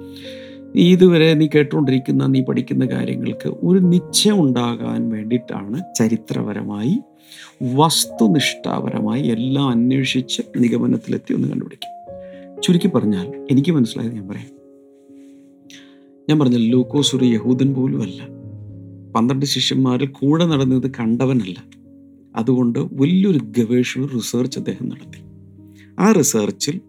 ഇതുവരെ 0.75 1.35
നീ 1.35 1.49
കേട്ടുകൊണ്ടിരിക്കുന്ന 1.55 2.27
നീ 2.27 2.43
പഠിക്കുന്ന 2.43 2.87
കാര്യങ്ങൾക്ക് 2.87 3.49
ഒരു 3.49 3.79
നിശ്ചയം 3.79 4.43
ഉണ്ടാകാൻ 4.43 5.09
വേണ്ടിയിട്ടാണ് 5.09 5.95
ചരിത്രപരമായി 5.99 6.99
വസ്തുനിഷ്ഠാപരമായി 7.75 9.27
എല്ലാം 9.27 9.69
അന്വേഷിച്ച് 9.69 10.43
നിഗമനത്തിലെത്തി 10.59 11.35
ഒന്ന് 11.35 11.49
കണ്ടുപിടിക്കും. 11.49 11.93
ചുരുക്കി 12.63 12.87
പറഞ്ഞാൽ 12.87 13.47
എനിക്ക് 13.51 13.73
മനസ്സിലായത് 13.73 14.15
ഞാൻ 14.15 14.29
പറയാം. 14.29 14.47
ഞാൻ 16.29 16.39
പറഞ്ഞ 16.39 16.57
ലൂക്കോസ് 16.57 17.17
ഒരു 17.17 17.25
യഹൂദൻ 17.25 17.75
പോലും 17.75 18.03
അല്ല 18.03 18.27
പന്ത്രണ്ട് 19.13 19.47
ശിഷ്യന്മാരിൽ 19.47 20.07
കൂടെ 20.07 20.47
നടന്നത് 20.47 20.91
കണ്ടവനല്ല. 21.01 21.65
അതുകൊണ്ട് 22.37 22.79
വലിയൊരു 22.79 23.39
ഗവേഷണ 23.39 24.07
റിസർച്ച് 24.07 24.59
അദ്ദേഹം 24.59 24.89
നടത്തി. 24.89 25.25
ആ 25.99 26.13
റിസർച്ചിൽ 26.13 26.81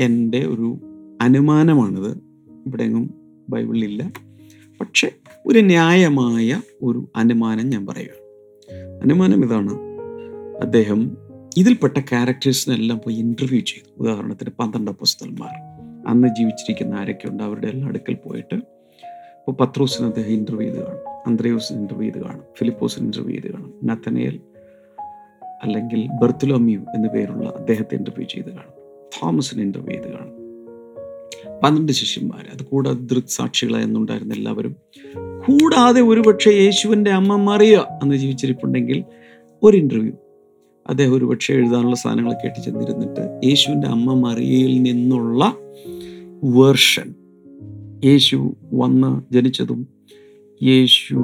എന്റെ 0.00 0.38
ഒരു 0.38 0.78
അനുമാനമാണിത്. 1.20 2.32
ഇവിടെയെങ്ങും 2.66 3.21
ബൈബിളിലില്ല. 3.52 4.12
പക്ഷെ 4.80 5.12
ഒരു 5.46 5.58
ന്യായമായ 5.58 6.62
ഒരു 6.82 7.08
അനുമാനം 7.16 7.70
ഞാൻ 7.70 7.86
പറയുക 7.86 8.22
അനുമാനം 9.02 9.44
ഇതാണ്. 9.44 9.70
അദ്ദേഹം 10.62 11.16
ഇതിൽപ്പെട്ട 11.56 11.98
ക്യാരക്ടേഴ്സിനെല്ലാം 11.98 12.98
പോയി 12.98 13.16
ഇന്റർവ്യൂ 13.16 13.60
ചെയ്തു. 13.60 14.02
ഉദാഹരണത്തിന് 14.02 14.50
പന്ത്രണ്ട് 14.58 14.90
പുസ്തകന്മാർ 14.90 15.54
അന്ന് 16.08 16.28
ജീവിച്ചിരിക്കുന്ന 16.28 16.94
ആരൊക്കെയുണ്ട്? 16.94 17.42
അവരുടെ 17.42 17.66
എല്ലാം 17.66 17.88
അടുക്കൽ 17.88 18.14
പോയിട്ട് 18.14 18.54
ഇപ്പോൾ 18.54 19.52
പത്രോസിന് 19.52 20.06
അദ്ദേഹം 20.06 20.28
ഇന്റർവ്യൂ 20.28 20.70
ചെയ്ത് 20.70 20.86
കാണും. 20.86 21.00
അന്ത്രയോസിന് 21.26 21.78
ഇന്റർവ്യൂ 21.78 22.10
ചെയ്ത് 22.10 22.26
കാണും. 22.26 22.42
ഫിലിപ്പോസിന് 22.58 23.04
ഇന്റർവ്യൂ 23.04 23.40
ചെയ്ത് 23.40 23.56
കാണും. 23.56 23.74
നത്തനയൽ 23.84 24.40
അല്ലെങ്കിൽ 25.62 26.08
ബർത്തുലോമ്യു 26.22 26.78
എന്നു 26.78 27.08
പേരുള്ള 27.08 27.48
അദ്ദേഹത്തെ 27.48 27.94
ഇന്റർവ്യൂ 27.94 28.26
ചെയ്ത് 28.26 28.50
കാണും. 28.50 28.72
തോമസിന് 29.22 29.62
ഇന്റർവ്യൂ 29.62 30.02
ചെയ്ത് 30.02 30.18
കാണും. 30.18 30.41
പന്ത്രണ്ട് 31.62 31.92
ശിഷ്യന്മാർ 31.92 32.44
അത് 32.52 32.64
കൂടാതെ 32.64 33.00
ദൃക്സാക്ഷികളായി 33.00 33.84
എന്നുണ്ടായിരുന്ന 33.84 34.34
എല്ലാവരും 34.34 34.76
കൂടാതെ 35.48 36.00
ഒരുപക്ഷെ 36.00 36.50
യേശുവിന്റെ 36.50 37.10
അമ്മ 37.10 37.36
മറിയ 37.36 37.84
അന്ന് 38.02 38.14
ജീവിച്ചിരിപ്പുണ്ടെങ്കിൽ 38.14 39.04
ഒരു 39.62 39.76
ഇന്റർവ്യൂ 39.76 40.12
അദ്ദേഹം 40.88 41.14
ഒരുപക്ഷെ 41.14 41.54
എഴുതാനുള്ള 41.54 41.96
സാധനങ്ങളൊക്കെ 41.96 42.46
ആയിട്ട് 42.46 42.64
ചെന്നിരുന്നിട്ട് 42.64 43.46
യേശുവിന്റെ 43.46 43.88
അമ്മ 43.88 44.14
മറിയയിൽ 44.14 44.82
നിന്നുള്ള 44.82 45.44
വേർഷൻ 46.44 47.14
യേശു 48.04 48.56
വന്ന് 48.72 49.34
ജനിച്ചതും 49.34 49.86
യേശു 50.62 51.14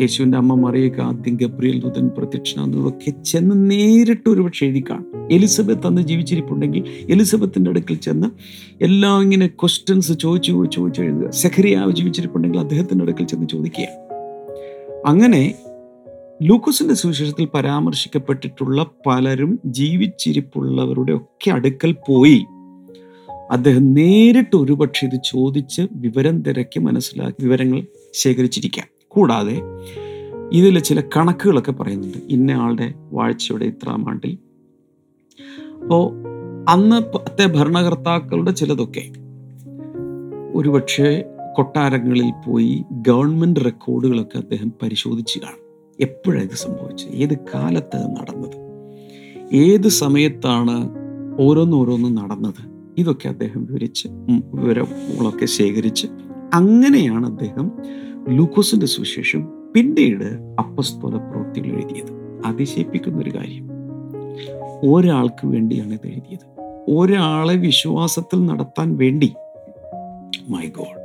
യേശുവിന്റെ 0.00 0.38
അമ്മ 0.38 0.54
മറിയ 0.54 0.90
ആദ്യം 1.02 1.36
ഗബ്രിയൽ 1.36 1.80
ദൂതൻ 1.80 2.08
പ്രത്യക്ഷനാകുന്നതൊക്കെ 2.08 3.10
ചെന്ന് 3.22 3.70
നേരിട്ട് 3.70 4.28
ഒരുപക്ഷെ 4.28 4.66
എഴുതി 4.66 4.84
കാണും 4.90 5.28
എലിസബത്ത് 5.32 5.86
അന്ന് 5.86 6.02
ജീവിച്ചിരിപ്പുണ്ടെങ്കിൽ 6.02 6.84
എലിസബത്തിന്റെ 7.10 7.70
അടുക്കൽ 7.70 7.94
ചെന്ന് 7.94 8.26
എല്ലാം 8.84 9.22
ഇങ്ങനെ 9.22 9.46
ക്വസ്റ്റ്യൻസ് 9.46 10.12
ചോദിച്ചു 10.12 10.64
ചോദിച്ചു 10.64 11.02
എഴുതുക. 11.02 11.30
സെഖരിയാവ് 11.30 11.92
ജീവിച്ചിരിപ്പുണ്ടെങ്കിൽ 11.92 12.60
അദ്ദേഹത്തിന്റെ 12.60 13.02
അടുക്കൽ 13.02 13.24
ചെന്ന് 13.24 13.48
ചോദിക്കുക 13.48 13.86
അങ്ങനെ 15.06 15.54
ലൂക്കോസിന്റെ 16.42 16.94
സുവിശേഷത്തിൽ 16.94 17.48
പരാമർശിക്കപ്പെട്ടിട്ടുള്ള 17.54 18.86
പലരും 19.06 19.58
ജീവിച്ചിരിപ്പുള്ളവരുടെ 19.64 21.12
ഒക്കെ 21.12 21.50
അടുക്കൽ 21.50 21.96
പോയി. 22.08 22.46
അദ്ദേഹം 23.50 23.94
നേരിട്ട് 23.94 24.56
ഒരുപക്ഷെ 24.56 25.06
ഇത് 25.06 25.20
ചോദിച്ച് 25.24 25.82
വിവരം 25.92 26.42
തിരക്കി 26.42 26.78
മനസ്സിലാക്കി 26.78 27.44
വിവരങ്ങൾ 27.44 27.86
ശേഖരിച്ചിരിക്കാം. 28.12 28.86
കൂടാതെ 29.08 29.62
ഇതിൽ 30.52 30.78
ചില 30.78 31.00
കണക്കുകളൊക്കെ 31.00 31.72
പറയുന്നുണ്ട്. 31.72 32.18
ഇന്ന 32.30 32.50
ആളുടെ 32.50 32.94
വാഴ്ചയുടെ 33.12 33.64
ഇത്രാം 33.64 34.08
ആണ്ടിൽ. 34.08 34.38
അപ്പോൾ 35.82 36.12
അന്നത്തെ 36.68 37.46
ഭരണകർത്താക്കളുടെ 37.46 38.50
ചിലതൊക്കെ 38.50 39.12
ഒരുപക്ഷെ 40.54 41.24
കൊട്ടാരങ്ങളിൽ 41.56 42.32
പോയി 42.46 42.84
ഗവൺമെന്റ് 42.92 43.60
റെക്കോർഡുകളൊക്കെ 43.64 44.38
അദ്ദേഹം 44.38 44.72
പരിശോധിച്ച് 44.82 45.38
കാണും 45.38 45.92
എപ്പോഴാണ് 46.00 46.44
ഇത് 46.44 46.56
സംഭവിച്ചത്? 46.56 47.10
ഏത് 47.10 47.38
കാലത്താണ് 47.54 48.16
നടന്നത്? 48.16 48.56
ഏത് 49.54 49.88
സമയത്താണ് 49.88 50.90
ഓരോന്നോരോന്നും 51.40 52.14
നടന്നത്? 52.14 52.69
ഇതൊക്കെ 52.98 53.28
അദ്ദേഹം 53.28 53.64
വിവരിച്ച് 53.64 54.08
വിവരങ്ങളൊക്കെ 54.54 55.46
ശേഖരിച്ച് 55.46 56.06
അങ്ങനെയാണ് 56.54 57.26
അദ്ദേഹം 57.26 57.72
ലൂക്കോസിന്റെ 58.28 58.86
സുവിശേഷം 58.86 59.48
പിന്നീട് 59.74 60.24
അപ്പസ്തോല 60.58 61.16
പ്രവൃത്തികൾ 61.16 61.66
എഴുതിയത്. 61.66 62.42
അതിശയിപ്പിക്കുന്ന 62.46 63.18
ഒരു 63.18 63.30
കാര്യം 63.30 63.68
ഒരാൾക്ക് 64.82 65.46
വേണ്ടിയാണ് 65.46 65.92
ഇത് 65.92 66.06
എഴുതിയത്. 66.06 66.60
ഒരാളെ 66.88 67.56
വിശ്വാസത്തിൽ 67.56 68.46
നടത്താൻ 68.46 68.96
വേണ്ടി 68.96 69.32
മൈ 70.48 70.66
ഗോഡ് 70.66 71.00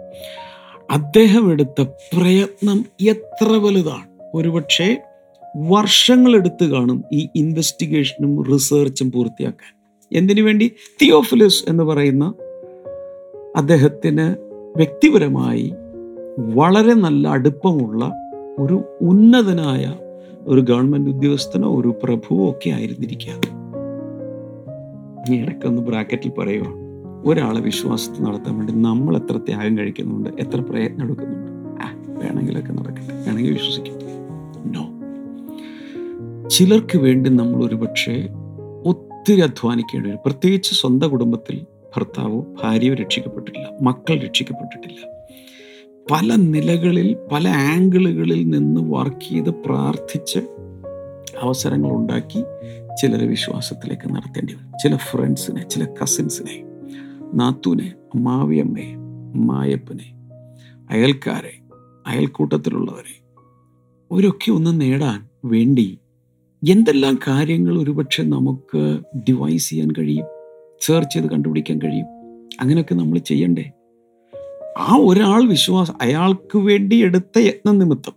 അദ്ദേഹം 0.91 1.51
എടുത്ത 1.51 1.81
പ്രയത്നം 1.81 2.85
എത്ര 3.01 3.47
വലുതാണ്. 3.47 4.29
ഒരുപക്ഷെ 4.33 5.01
വർഷങ്ങളെടുത്ത് 5.69 6.63
കാണും 6.63 7.03
ഈ 7.13 7.27
ഇൻവെസ്റ്റിഗേഷനും 7.35 8.45
റിസർച്ചും 8.45 9.11
പൂർത്തിയാക്കാൻ. 9.11 9.74
എന്തിനു 10.11 10.41
വേണ്ടി? 10.41 10.71
തിയോഫിലസ് 11.01 11.63
എന്ന് 11.69 11.83
പറയുന്ന 11.83 12.33
അദ്ദേഹത്തിന് 13.55 14.35
വ്യക്തിപരമായി 14.77 15.73
വളരെ 16.39 16.93
നല്ല 16.93 17.27
അടുപ്പമുള്ള 17.27 18.11
ഒരു 18.59 18.83
ഉന്നതനായ 19.01 19.93
ഒരു 20.47 20.61
ഗവൺമെന്റ് 20.61 21.09
ഉദ്യോഗസ്ഥനോ 21.09 21.79
ഒരു 21.79 21.95
പ്രഭുവോ 22.03 22.49
ഒക്കെ 22.49 22.69
ആയിരുന്നിരിക്കാം 22.69 23.39
ഈ 25.33 25.41
ഇടയ്ക്കൊന്ന് 25.41 25.81
ബ്രാക്കറ്റിൽ 25.81 26.29
പറയുക 26.29 26.65
ഒരാളെ 27.25 27.61
വിശ്വാസത്തിൽ 27.61 28.23
നടത്താൻ 28.23 28.57
വേണ്ടി 28.57 28.73
നമ്മൾ 28.73 29.17
എത്ര 29.17 29.37
ത്യാഗം 29.37 29.77
കഴിക്കുന്നുണ്ട് 29.77 30.29
എത്ര 30.29 30.61
പ്രയത്നം 30.61 31.03
എടുക്കുന്നുണ്ട്. 31.03 31.51
ആ 31.83 32.03
വേണമെങ്കിലൊക്കെ 32.19 32.73
നടക്കട്ടെ. 32.73 33.13
വേണമെങ്കിൽ 33.13 33.53
വിശ്വസിക്കും. 33.53 33.95
നോ 34.71 34.83
ചിലർക്ക് 36.49 36.97
വേണ്ടി 36.97 37.29
നമ്മൾ 37.29 37.65
ഒരുപക്ഷെ 37.67 38.29
ഒത്തിരി 39.25 39.41
അധ്വാനിക്കേണ്ടി 39.41 40.09
വരും. 40.09 40.19
പ്രത്യേകിച്ച് 40.25 40.73
സ്വന്തം 40.73 41.09
കുടുംബത്തിൽ 41.09 41.65
ഭർത്താവോ 41.95 42.45
ഭാര്യയോ 42.63 42.93
രക്ഷിക്കപ്പെട്ടിട്ടില്ല. 42.93 43.69
മക്കൾ 43.81 44.19
രക്ഷിക്കപ്പെട്ടിട്ടില്ല. 44.19 45.07
പല 46.11 46.35
നിലകളിൽ 46.35 47.17
പല 47.31 47.47
ആംഗിളുകളിൽ 47.47 48.49
നിന്ന് 48.49 48.81
വർക്ക് 48.81 49.29
ചെയ്ത് 49.29 49.49
പ്രാർത്ഥിച്ച് 49.49 50.39
അവസരങ്ങൾ 51.41 51.89
ഉണ്ടാക്കി 51.89 52.43
ചിലരെ 53.01 53.27
വിശ്വാസത്തിലേക്ക് 53.27 54.15
നടത്തേണ്ടി 54.15 54.53
വരും. 54.53 54.71
ചില 54.83 54.95
ഫ്രണ്ട്സിനെ 54.95 55.69
ചില 55.69 55.87
കസിൻസിനെ 56.03 56.63
നാത്തൂനെ 57.33 57.93
അമ്മാവിയമ്മയെ 58.15 58.93
അമ്മായപ്പനെ 59.35 60.13
അയൽക്കാരെ 60.89 61.57
അയൽക്കൂട്ടത്തിലുള്ളവരെ 62.07 63.23
അവരൊക്കെ 64.11 64.51
ഒന്ന് 64.51 64.81
നേടാൻ 64.81 65.27
വേണ്ടി 65.45 65.99
എന്തെല്ലാം 66.63 67.19
കാര്യങ്ങൾ 67.27 67.77
ഒരുപക്ഷെ 67.77 68.23
നമുക്ക് 68.23 68.99
ഡിവൈസ് 69.17 69.69
ചെയ്യാൻ 69.69 69.91
കഴിയും 69.91 70.25
സെർച്ച് 70.81 71.13
ചെയ്ത് 71.13 71.27
കണ്ടുപിടിക്കാൻ 71.27 71.77
കഴിയും 71.77 72.05
അങ്ങനെയൊക്കെ 72.61 72.95
നമ്മൾ 72.95 73.17
ചെയ്യണ്ടേ? 73.17 73.71
ആ 74.77 74.97
ഒരാൾ 74.97 75.47
വിശ്വാസം 75.47 75.93
അയാൾക്ക് 76.01 76.57
വേണ്ടി 76.57 76.95
എടുത്ത 76.95 77.39
യത്ന 77.39 77.71
നിമിത്തം 77.71 78.13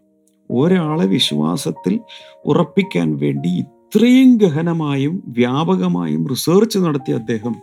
ഒരാളെ 0.51 1.07
വിശ്വാസത്തിൽ 1.07 2.01
ഉറപ്പിക്കാൻ 2.47 3.17
വേണ്ടി 3.17 3.49
ഇത്രയും 3.49 4.37
ഗഹനമായും 4.37 5.23
വ്യാപകമായും 5.27 6.27
റിസർച്ച് 6.27 6.79
നടത്തിയ 6.79 7.15
അദ്ദേഹം 7.15 7.55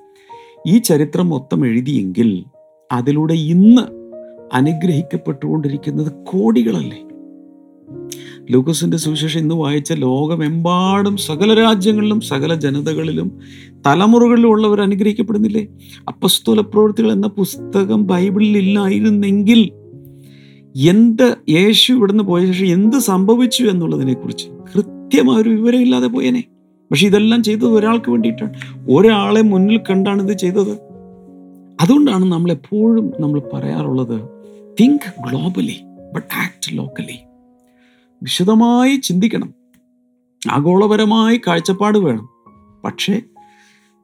ഈ 0.67 0.77
ചരിത്രം 0.77 1.29
മൊത്തം 1.29 1.65
എഴുതിയെങ്കിൽ 1.65 2.45
അതിലൂടെ 2.91 3.33
ഇന്ന് 3.33 3.85
അനുഗ്രഹിക്കപ്പെട്ടുകൊണ്ടിരിക്കുന്നത് 4.53 6.25
കോടികളല്ലേ? 6.25 7.04
ലൂക്കസിന്റെ 8.51 8.97
സുവിശേഷം 8.97 9.39
ഇന്ന് 9.39 9.55
വായിച്ച 9.55 9.93
ലോകമെമ്പാടും 9.93 11.17
സകല 11.17 11.53
രാജ്യങ്ങളിലും 11.53 12.21
സകല 12.21 12.53
ജനതകളിലും 12.53 13.39
തലമുറകളിലും 13.85 14.47
ഉള്ളവർ 14.47 14.81
അനുഗ്രഹിക്കപ്പെടുന്നില്ലേ? 14.81 15.67
അപ്പസ്തോല 16.07 16.61
പ്രവൃത്തികൾ 16.61 17.11
എന്ന 17.11 17.27
പുസ്തകം 17.27 18.07
ബൈബിളിൽ 18.07 18.57
ഇല്ലായിരുന്നെങ്കിൽ 18.57 19.71
എന്ത് 20.89 21.35
യേശു 21.49 21.93
ഇവിടുന്ന് 21.93 22.23
പോയ 22.23 22.51
ശേഷം 22.51 22.65
എന്ത് 22.65 22.95
സംഭവിച്ചു 22.95 23.63
എന്നുള്ളതിനെക്കുറിച്ച് 23.63 24.47
കൃത്യമായ 24.49 25.37
ഒരു 25.37 25.49
വിവരമില്ലാതെ 25.49 26.07
പോയനെ. 26.07 26.43
പക്ഷെ 26.91 27.05
ഇതെല്ലാം 27.07 27.43
ചെയ്തത് 27.43 27.67
ഒരാൾക്ക് 27.67 28.11
വേണ്ടിയിട്ടാണ്. 28.11 28.53
ഒരാളെ 28.89 29.41
മുന്നിൽ 29.41 29.77
കണ്ടാണ് 29.77 30.29
ഇത് 30.29 30.37
ചെയ്തത്. 30.37 30.77
അതുകൊണ്ടാണ് 31.81 32.25
നമ്മളെപ്പോഴും 32.25 33.13
നമ്മൾ 33.19 33.41
പറയാറുള്ളത് 33.53 34.21
think 34.81 35.29
globally 35.29 35.75
but 36.15 36.37
act 36.37 36.77
locally 36.77 37.19
വിശദമായി 38.25 38.95
ചിന്തിക്കണം. 38.95 39.53
ആഗോളപരമായി 40.51 41.41
കാഴ്ചപ്പാട് 41.47 41.97
വേണം. 41.97 42.29
പക്ഷേ 42.83 43.21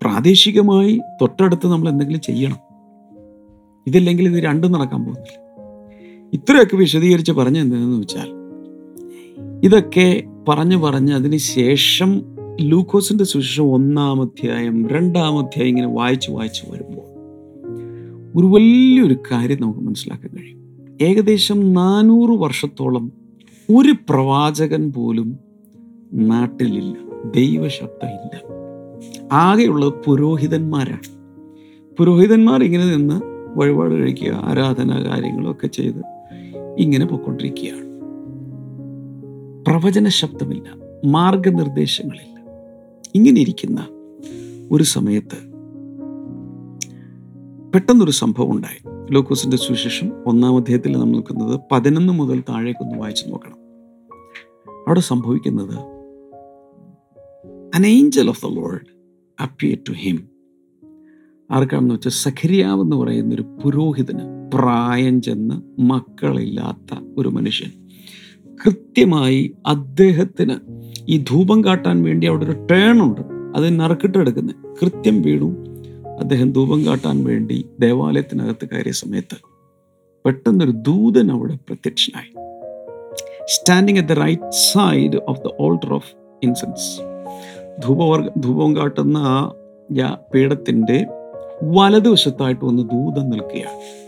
പ്രാദേശികമായി 0.02 1.02
തൊട്ടടുത്ത് 1.22 1.68
നമ്മൾ 1.68 1.90
എന്തെങ്കിലും 1.90 2.22
ചെയ്യണം. 2.22 2.58
ഇതില്ലെങ്കിൽ 3.88 4.28
ഇത് 4.28 4.44
രണ്ടും 4.44 4.72
നടക്കാൻ 4.72 5.06
പോകുന്നില്ല. 5.06 5.42
ഇത്രയൊക്കെ 6.34 6.76
വിശദീകരിച്ച് 6.76 7.32
പറഞ്ഞ 7.32 7.58
എന്തെന്ന് 7.58 8.00
വെച്ചാൽ 8.00 8.28
ഇതൊക്കെ 9.64 10.24
പറഞ്ഞു 10.48 10.78
പറഞ്ഞ് 10.78 11.14
അതിന് 11.14 11.38
ശേഷം 11.38 12.22
ലൂക്കോസിന്റെ 12.62 13.24
സുശേഷം 13.24 13.64
ഒന്നാം 13.64 14.22
അധ്യായം 14.22 14.88
രണ്ടാം 14.88 15.40
അധ്യായം 15.40 15.68
ഇങ്ങനെ 15.68 15.88
വായിച്ച് 15.88 16.32
വായിച്ച് 16.32 16.72
വരുമ്പോൾ 16.72 17.12
ഒരു 18.40 18.46
വലിയൊരു 18.46 19.18
കാര്യം 19.32 19.58
നമുക്ക് 19.62 19.80
മനസ്സിലാക്കാൻ 19.80 20.38
കഴിയും. 20.38 20.62
ഏകദേശം 21.02 21.74
നാനൂറ് 21.74 22.40
വർഷത്തോളം 22.40 23.21
ഒരു 23.76 23.92
പ്രവാചകൻ 24.10 24.92
പോലും 24.92 25.40
നാട്ടിലില്ല 26.14 26.94
ദൈവശബ്ദമില്ല 27.36 28.42
ആകെയുള്ളത് 29.32 29.94
പുരോഹിതന്മാരാണ്. 30.06 31.22
പുരോഹിതന്മാർ 31.98 32.64
ഇങ്ങനെ 32.64 32.96
നിന്ന് 32.96 33.22
വഴിപാട് 33.60 33.94
കഴിക്കുക 33.94 34.32
ആരാധന 34.44 35.10
കാര്യങ്ങളൊക്കെ 35.10 35.68
ചെയ്ത് 35.68 36.02
ഇങ്ങനെ 36.78 37.06
പോയിക്കൊണ്ടിരിക്കുകയാണ്. 37.06 37.82
പ്രവചന 39.68 40.08
ശബ്ദമില്ല 40.08 40.64
മാർഗനിർദ്ദേശങ്ങളില്ല. 41.06 42.40
ഇങ്ങനെ 43.16 43.42
ഇരിക്കുന്ന 43.42 43.88
ഒരു 44.72 44.84
സമയത്ത് 44.84 45.52
പെട്ടെന്നൊരു 47.74 48.12
സംഭവം 48.12 48.52
ഉണ്ടായി 48.52 49.14
ലോക്കോസിന്റെ 49.14 49.58
സുവിശേഷം 49.58 50.12
ഒന്നാം 50.26 50.58
അധ്യായത്തിൽ 50.58 50.92
നമ്മൾ 50.92 51.12
നിൽക്കുന്നത് 51.12 51.60
പതിനൊന്ന് 51.72 52.14
മുതൽ 52.14 52.44
താഴേക്കൊന്ന് 52.50 52.98
വായിച്ചു 52.98 53.28
നോക്കണം. 53.30 53.61
അവിടെ 54.88 55.00
സംഭവിക്കുന്നത് 55.00 55.78
an 57.76 57.86
angel 57.86 58.30
of 58.30 58.46
the 58.46 58.50
lord 58.50 58.88
appear 59.40 59.78
to 59.90 59.92
him 59.94 60.30
ആർക്കാണെന്ന് 61.52 61.96
വെച്ചാൽ 61.96 62.12
സഖരിയാവ് 62.12 62.82
എന്ന് 62.82 62.96
പറയുന്ന 62.96 63.36
ഒരു 63.36 63.42
പുരോഹിതന് 63.42 64.52
പ്രായം 64.54 65.22
ചെന്ന് 65.22 65.82
മക്കളില്ലാത്ത 65.82 67.00
ഒരു 67.18 67.30
മനുഷ്യൻ. 67.30 67.72
കൃത്യമായി 68.66 69.56
അദ്ദേഹത്തിന് 69.68 70.56
ഈ 71.10 71.24
ധൂപം 71.30 71.64
കാട്ടാൻ 71.64 72.04
വേണ്ടി 72.04 72.28
അവിടെ 72.28 72.46
ഒരു 72.46 72.68
ടേൺ 72.72 73.02
ഉണ്ട്. 73.02 73.22
അത് 73.56 73.80
നറുക്കിട്ടെടുക്കുന്നത് 73.80 74.56
കൃത്യം 74.82 75.22
വീണു. 75.22 75.56
അദ്ദേഹം 76.20 76.52
ധൂപം 76.52 76.86
കാട്ടാൻ 76.86 77.24
വേണ്ടി 77.24 77.70
ദേവാലയത്തിനകത്ത് 77.80 78.70
കയറിയ 78.70 78.92
സമയത്ത് 78.92 79.38
പെട്ടെന്നൊരു 80.26 80.72
ദൂതൻ 80.72 81.32
അവിടെ 81.32 81.56
പ്രത്യക്ഷനായി. 81.56 82.41
Standing 83.48 83.98
at 83.98 84.10
the 84.10 84.12
right 84.12 84.50
side 84.50 85.20
of 85.28 85.40
the 85.40 85.50
altar 85.60 85.94
of 85.94 86.12
incense 86.44 87.02
ധൂപവർഗ 87.88 88.28
ധൂപം 88.40 88.76
കാട്ടുന്ന 88.78 89.18
ആ 89.18 89.54
പീഠത്തിന്റെ 90.34 91.06
വലതുവശത്തായിട്ട് 91.64 92.66
വന്ന് 92.66 92.84
ദൂതം 92.84 93.30
നിൽക്കുകയാണ്. 93.30 94.02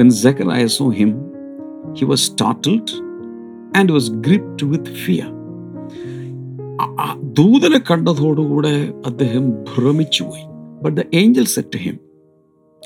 When 0.00 0.12
Zechariah 0.12 0.68
saw 0.68 1.02
him, 1.02 1.14
he 2.00 2.08
was 2.08 2.18
startled 2.32 3.10
and 3.80 3.90
was 3.90 4.28
gripped 4.28 4.72
with 4.72 4.84
fear. 4.84 5.26
ആ- 6.80 6.96
ആ 7.00 7.20
ദൂതനെ 7.22 7.80
കണ്ടതോടുകൂടെ 7.90 8.92
അദ്ദേഹം 9.06 9.50
ഭ്രമിച്ചുപോയി. 9.50 10.42
But 10.82 11.00
the 11.00 11.04
angel 11.14 11.44
said 11.44 11.78
him 11.78 11.98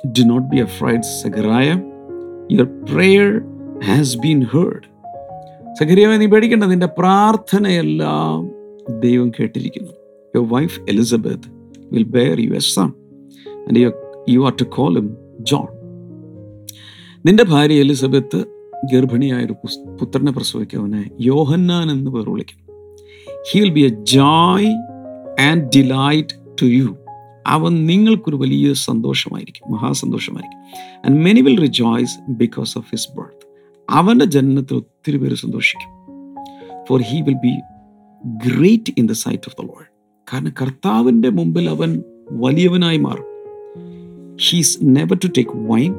do 0.06 0.22
not 0.22 0.46
be 0.46 0.56
afraid 0.56 1.02
Zechariah 1.02 1.68
your 2.52 2.85
prayer 2.92 3.42
has 3.85 4.18
been 4.18 4.42
heard 4.42 4.93
സഗരിയാവെ 5.80 6.16
നീ 6.16 6.26
പേടിക്കേണ്ട. 6.26 6.64
നിന്റെ 6.64 6.87
പ്രാർത്ഥനയെല്ലാം 6.87 8.50
ദൈവം 9.00 9.30
കേട്ടിരിക്കുന്നു. 9.30 9.92
Your 10.37 10.48
wife 10.48 10.80
Elizabeth 10.88 11.48
will 11.92 12.02
bear 12.02 12.40
you 12.40 12.50
a 12.50 12.74
son 12.74 12.90
and 13.48 13.78
you 13.78 13.92
you 14.28 14.40
are 14.44 14.52
to 14.60 14.64
call 14.64 14.98
him 14.98 15.16
John 15.40 15.66
നിന്റെ 17.26 17.44
ഭാര്യ 17.44 17.74
Elizabeth 17.74 18.44
ഗർഭിണിയായ 18.92 19.44
ഒരു 19.44 19.52
പുത്രനെ 20.00 20.32
പ്രസവിക്കവനെ 20.32 21.10
യോഹന്നാൻ 21.20 21.90
എന്ന് 21.90 22.10
പേർ 22.10 22.30
വിളിക്കും. 22.30 22.60
He 23.50 23.60
will 23.60 23.72
be 23.72 23.80
a 23.80 23.88
joy 23.88 24.72
and 25.40 25.64
delight 25.76 26.34
to 26.62 26.66
you 26.66 26.96
അവൻ 27.46 27.87
നിങ്ങൾക്കൊരു 27.87 28.37
വലിയ 28.37 28.72
സന്തോഷമായിരിക്കും 28.72 29.72
മഹാസന്തോഷമായിരിക്കും. 29.72 30.60
And 31.04 31.24
many 31.24 31.40
will 31.40 31.60
rejoice 31.60 32.30
because 32.30 32.78
of 32.78 32.87
his 32.90 33.08
birth 33.16 33.43
അവന്റെ 33.90 34.24
ജനനത്തിൽ 34.24 34.74
ഒത്തിരി 34.74 35.16
പേര് 35.16 35.34
സന്തോഷിക്കും. 35.34 35.90
For 36.88 37.02
he 37.02 37.22
will 37.22 37.34
be 37.34 37.54
great 38.48 38.92
in 38.98 39.06
the 39.06 39.12
sight 39.12 39.42
of 39.48 39.56
the 39.62 39.70
world 39.70 39.90
കാരണം 40.32 40.52
കർത്താവിന്റെ 40.62 41.28
മുമ്പിൽ 41.28 41.68
അവൻ 41.70 42.02
വലിയവനായി 42.30 42.96
മാറും. 42.96 43.24
He's 44.40 44.78
never 44.82 45.18
to 45.24 45.26
take 45.26 45.50
wine 45.54 45.94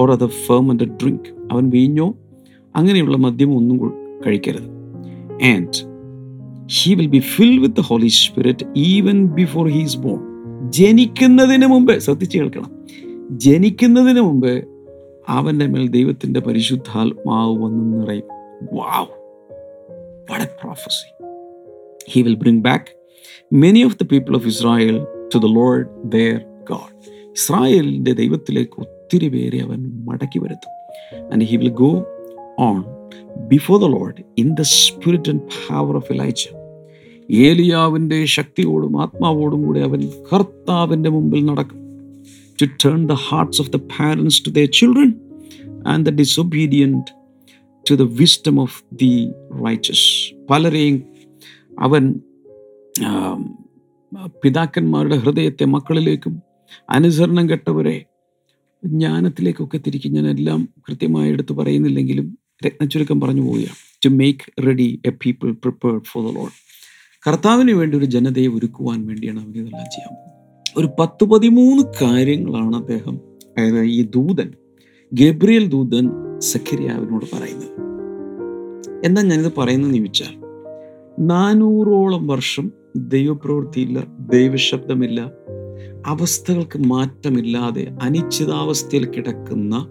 or 0.00 0.10
other 0.10 0.28
fermented 0.46 0.90
drink 0.90 1.52
അവൻ 1.52 1.70
വീഞ്ഞോ 1.70 2.14
അങ്ങനെയുള്ള 2.76 3.16
മദ്യമോ 3.16 3.56
ഒന്നും 3.56 3.92
കഴിക്കരുത്. 4.26 4.68
And 5.42 5.90
he 6.72 6.94
will 6.94 7.06
be 7.06 7.18
fill 7.18 7.58
with 7.58 7.74
the 7.74 7.80
holy 7.80 8.06
spirit 8.06 8.66
even 8.76 9.26
before 9.26 9.68
he's 9.68 9.98
born 9.98 10.20
ജനിക്കുന്നതിന് 10.70 11.66
മുമ്പ് 11.66 11.98
ശ്രദ്ധിച്ച് 11.98 12.38
കേൾക്കണം. 12.38 12.70
ജനിക്കുന്നതിന് 13.30 14.20
മുമ്പ് 14.20 14.69
അവന്റെ 15.30 15.66
മേൽ 15.66 15.88
ദൈവത്തിന്റെ 15.88 16.40
പരിശുദ്ധാത്മാവ് 16.40 17.58
വന്ന് 17.58 18.02
നിറയും. 18.02 18.28
Wow 18.72 19.06
what a 20.32 20.42
prophecy 20.44 21.24
he 22.10 22.22
will 22.22 22.34
bring 22.34 22.60
back 22.60 22.92
many 23.54 23.84
of 23.84 23.96
the 24.02 24.06
people 24.12 24.34
of 24.34 24.46
Israel 24.46 25.06
to 25.34 25.38
the 25.38 25.44
lord 25.46 25.86
their 26.12 26.38
god. 26.72 26.92
ഇസ്രായേലിന്റെ 27.30 28.12
ദൈവത്തിലേക്ക് 28.12 28.80
ഒത്തിരി 28.80 29.28
പേരെ 29.28 29.58
അവൻ 29.58 30.04
മടക്കി 30.04 30.38
വരുത്തും. 30.38 30.72
And 31.32 31.44
he 31.44 31.56
will 31.56 31.68
go 31.68 32.04
on 32.58 32.84
before 33.48 33.80
the 33.80 33.84
lord 33.84 34.24
in 34.38 34.54
the 34.54 34.60
spirit 34.60 35.30
and 35.30 35.40
power 35.40 35.96
of 35.96 36.12
Elijah 36.12 36.48
ഏലിയാവിന്റെ 37.30 38.24
ശക്തിയോടും 38.24 39.02
ആത്മാവോടും 39.02 39.66
കൂടി 39.66 39.80
അവൻ 39.80 40.00
കർത്താവിന്റെ 40.32 41.10
മുമ്പിൽ 41.10 41.44
നടക്കും. 41.44 41.79
To 42.62 42.88
turn 42.88 43.06
the 43.06 43.12
hearts 43.12 43.60
of 43.62 43.70
the 43.70 43.76
parents 43.76 44.42
to 44.46 44.50
the 44.50 44.64
children 44.64 45.14
and 45.86 46.06
the 46.06 46.10
disobedient 46.10 47.20
to 47.90 47.94
the 47.94 48.02
wisdom 48.02 48.58
of 48.58 48.84
the 48.92 49.32
righteous 49.66 50.34
പലരെയും 50.50 51.02
അവൻ 51.78 52.20
പിതാക്കന്മാരുടെ 54.42 55.16
ഹൃദയത്തെ 55.16 55.64
മക്കളിലേക്കും 55.64 56.42
അനുസരണം 56.90 57.50
കെട്ടവരെ 57.50 58.04
ജ്ഞാനത്തിലേക്കൊക്കെ 58.84 59.78
തിരിക്കും. 59.78 60.12
ഞാൻ 60.12 60.28
എല്ലാം 60.28 60.68
കൃത്യമായി 60.88 61.30
എടുത്ത് 61.30 61.52
പറയുന്നില്ലെങ്കിലും 61.52 62.38
രത്നച്ചുരുക്കം 62.66 63.20
പറഞ്ഞു 63.20 63.42
പോവുകയാണ്. 63.42 63.76
To 64.04 64.08
make 64.08 64.66
ready 64.66 65.00
a 65.06 65.10
people 65.10 65.52
prepared 65.52 66.04
for 66.04 66.32
the 66.32 66.34
lord 66.34 66.56
കർത്താവിന് 67.26 67.70
വേണ്ടി 67.70 67.98
ഒരു 67.98 68.04
ജനതയെ 68.04 68.46
ഒരുക്കുവാൻ 68.46 69.06
വേണ്ടിയാണ് 69.06 69.38
അവൻ 69.38 69.52
ചെയ്യാൻ 69.54 69.72
പോകുന്നത്. 69.74 70.39
ഒരു 70.76 70.88
പത്ത് 70.98 71.24
പതിമൂന്ന് 71.24 71.82
കാര്യങ്ങളാണ് 72.02 72.76
അദ്ദേഹം 72.76 73.20
അതായത് 73.58 73.84
ഈ 73.84 74.02
ദൂതൻ 74.02 74.52
ഗബ്രിയൽ 75.12 75.68
ദൂതൻ 75.68 76.10
സഖരിയാവിനോട് 76.38 77.24
പറയുന്നത്. 77.32 77.80
എന്താ 79.04 79.22
ഞാനിത് 79.22 79.52
പറയുന്നതെന്ന് 79.58 79.98
ചോദിച്ചാൽ 79.98 80.34
നാനൂറോളം 81.18 82.26
വർഷം 82.26 82.70
ദൈവപ്രവൃത്തിയില്ല 82.96 84.06
ദൈവശബ്ദമില്ല 84.18 85.30
അവസ്ഥകൾക്ക് 86.06 86.78
മാറ്റമില്ലാതെ 86.78 87.88
അനിശ്ചിതാവസ്ഥയിൽ 88.02 89.06
കിടക്കുന്ന 89.06 89.88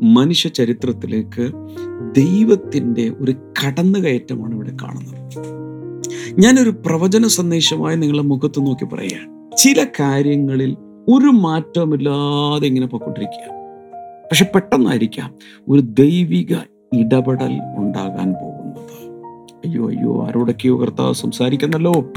മനുഷ്യ 0.00 0.48
ചരിത്രത്തിലേക്ക് 0.48 1.52
ദൈവത്തിന്റെ 2.16 3.12
ഒരു 3.20 3.32
കടന്നുകയറ്റമാണ് 3.32 4.54
ഇവിടെ 4.54 4.72
കാണുന്നത്. 4.82 5.22
ഞാനൊരു 6.38 6.70
പ്രവചന 6.70 7.26
സന്ദേശമായി 7.26 7.96
നിങ്ങളുടെ 7.96 8.26
മുഖത്ത് 8.26 8.66
നോക്കി 8.66 8.84
പറയുകയാണ്. 8.84 9.45
ചില 9.58 9.86
കാര്യങ്ങളിൽ 10.00 10.76
ഒരു 11.08 11.26
മാറ്റവുമില്ലാതെ 11.26 12.66
ഇങ്ങനെ 12.66 12.86
പോയിക്കൊണ്ടിരിക്കുക. 12.86 13.54
പക്ഷെ 14.28 14.44
പെട്ടെന്നായിരിക്കാം 14.44 15.34
ഒരു 15.68 15.80
ദൈവിക 15.80 16.56
ഇടപെടൽ 16.92 17.60
ഉണ്ടാകാൻ 17.76 18.32
പോകുന്നത്. 18.32 18.82
അയ്യോ 19.66 19.88
അയ്യോ 19.88 20.26
ആരോടൊക്കെയോ 20.26 20.80
കർത്താവ് 20.80 21.14
സംസാരിക്കുന്നല്ലോ. 21.14 22.12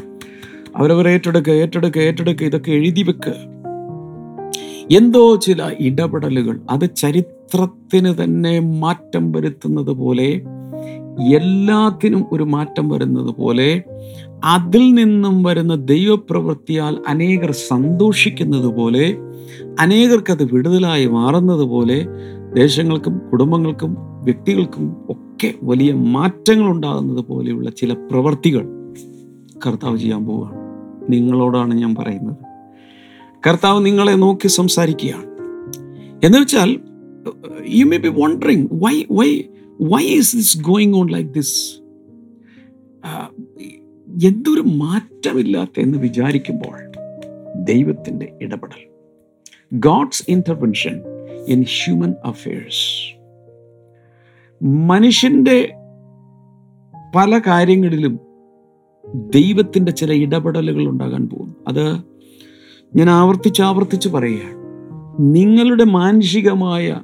അവരവർ 0.75 1.07
ഏറ്റെടുക്കുക 1.07 1.53
ഏറ്റെടുക്കുക 1.53 2.01
ഏറ്റെടുക്കുക 2.01 2.47
ഇതൊക്കെ 2.47 2.71
എഴുതി 2.71 3.03
വെക്കുക 3.03 3.33
എന്തോ 4.91 5.35
ചില 5.35 5.75
ഇടപെടലുകൾ 5.79 6.59
അത് 6.69 6.95
ചരിത്രത്തിന് 6.95 8.23
തന്നെ 8.23 8.59
മാറ്റം 8.59 9.31
വരുത്തുന്നത് 9.31 9.91
പോലെ 9.91 10.41
എല്ലാത്തിനും 11.21 12.25
ഒരു 12.31 12.43
മാറ്റം 12.43 12.89
വരുന്നത് 12.89 13.35
പോലെ 13.35 13.83
അതിൽ 14.43 14.93
നിന്നും 14.93 15.43
വരുന്ന 15.43 15.75
ദൈവപ്രവൃത്തിയാൽ 15.75 16.97
അനേകർ 17.07 17.51
സന്തോഷിക്കുന്നത് 17.51 18.65
പോലെ 18.65 19.17
അനേകർക്കത് 19.79 20.43
വിടുതലായി 20.53 21.05
മാറുന്നത് 21.05 21.61
പോലെ 21.61 22.05
ദേശങ്ങൾക്കും 22.55 23.21
കുടുംബങ്ങൾക്കും 23.31 23.97
വ്യക്തികൾക്കും 23.99 24.95
ഒക്കെ 25.09 25.53
വലിയ 25.63 25.93
മാറ്റങ്ങൾ 25.93 26.69
ഉണ്ടാകുന്നത് 26.69 27.25
പോലെയുള്ള 27.25 27.69
ചില 27.69 27.93
പ്രവർത്തികൾ 27.93 28.67
കർത്താവ് 29.67 29.97
ചെയ്യാൻ 29.97 30.25
പോവുകയാണ്. 30.25 30.69
നിങ്ങളോടാണ് 31.13 31.73
ഞാൻ 31.73 31.95
പറയുന്നത്. 31.95 32.35
കർത്താവ് 33.47 33.85
നിങ്ങളെ 33.85 34.11
നോക്കി 34.11 34.47
സംസാരിക്കുകയാണ്. 34.47 35.29
എന്ന് 36.25 36.37
വെച്ചാൽ 36.39 36.79
you 37.69 37.85
may 37.85 37.97
be 37.97 38.07
wondering 38.07 38.67
why 38.73 39.03
why 39.11 39.41
why 39.81 40.03
is 40.03 40.35
this 40.35 40.61
going 40.61 40.95
on 40.95 41.07
like 41.09 41.29
this 41.29 41.79
എന്തൊരു 44.27 44.61
മാറ്റമില്ലാത്ത 44.61 45.79
എന്ന് 45.79 45.97
വിചാരിക്കുമ്പോൾ 45.97 46.77
ദൈവത്തിന്റെ 47.63 48.37
ഇടപെടൽ. 48.41 48.81
God's 49.73 50.23
intervention 50.27 51.01
in 51.47 51.63
human 51.63 52.13
affairs 52.25 53.15
മനുഷ്യന്റെ 54.63 55.73
പല 57.15 57.41
കാര്യങ്ങളിലും 57.47 58.19
ദൈവത്തിന്റെ 59.35 59.91
ചില 59.91 60.13
ഇടപെടലുകൾ 60.13 60.87
ഉണ്ടാകാൻ 60.87 61.29
പോകുന്നു. 61.29 61.55
അത് 61.67 61.85
ഞാൻ 62.95 63.09
ആവർത്തിച്ച് 63.09 63.61
ആവർത്തിച്ച് 63.61 64.09
പറയുകയാണ്. 64.09 64.55
നിങ്ങളുടെ 65.19 65.83
മാനുഷികമായ 65.83 67.01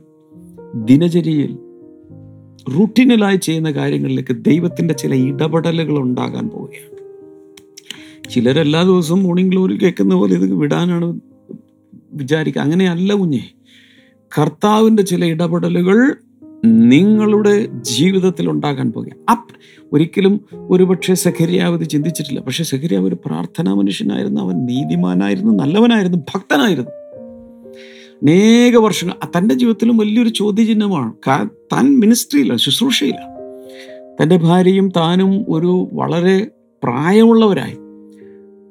ദിനചര്യയിൽ 0.75 1.57
റൂട്ടീനലായി 2.73 3.35
ചെയ്യുന്ന 3.35 3.71
കാര്യങ്ങളിലേക്ക് 3.71 4.35
ദൈവത്തിന്റെ 4.43 4.93
ചില 4.93 5.15
ഇടപെടലുകൾ 5.15 5.99
ഉണ്ടാകാൻ 5.99 6.49
പോവുകയാണ്. 6.49 6.95
ചിലരെല്ലാ 8.29 8.83
ദിവസവും 8.83 9.23
മോർണിംഗ് 9.23 9.51
ഗ്ലോറി 9.51 9.75
കേൾക്കുന്ന 9.75 10.15
പോലെ 10.15 10.35
ഇത് 10.35 10.53
വിടാനാണ് 10.53 11.19
വിചാരിക്കുക. 12.13 12.61
അങ്ങനെയല്ല 12.61 13.13
കുഞ്ഞേ. 13.13 13.49
കർത്താവിന്റെ 14.39 15.03
ചില 15.03 15.25
ഇടപെടലുകൾ 15.25 16.15
നിങ്ങളുടെ 16.65 17.65
ജീവിതത്തിൽ 17.65 18.49
ഉണ്ടാകാൻ 18.49 18.91
പോകുക 18.91 19.11
അപ്പ് 19.31 19.55
ഒരിക്കലും 19.93 20.41
ഒരുപക്ഷെ 20.53 21.13
സഖരിയാവ് 21.13 21.79
ഇത് 21.79 21.89
ചിന്തിച്ചിട്ടില്ല. 21.89 22.39
പക്ഷെ 22.39 22.63
സഖരിയാവ് 22.63 23.07
ഒരു 23.07 23.17
പ്രാർത്ഥനാ 23.25 23.73
മനുഷ്യനായിരുന്നു 23.73 24.41
അവൻ 24.41 24.65
നീതിമാനായിരുന്നു 24.65 25.53
നല്ലവനായിരുന്നു 25.53 26.17
ഭക്തനായിരുന്നു. 26.17 27.04
അനേക 28.23 28.77
വർഷങ്ങൾ 28.77 29.13
തന്റെ 29.37 29.55
ജീവിതത്തിലും 29.55 29.97
വലിയൊരു 29.97 30.29
ചോദ്യചിഹ്നമാണ്. 30.29 31.13
താൻ 31.73 31.99
മിനിസ്ട്രിയിലാണ് 31.99 32.59
ശുശ്രൂഷയിലാണ് 32.59 33.35
തന്റെ 34.21 34.37
ഭാര്യയും 34.37 34.89
താനും 34.89 35.45
ഒരു 35.49 35.89
വളരെ 35.93 36.47
പ്രായമുള്ളവരായി. 36.83 37.77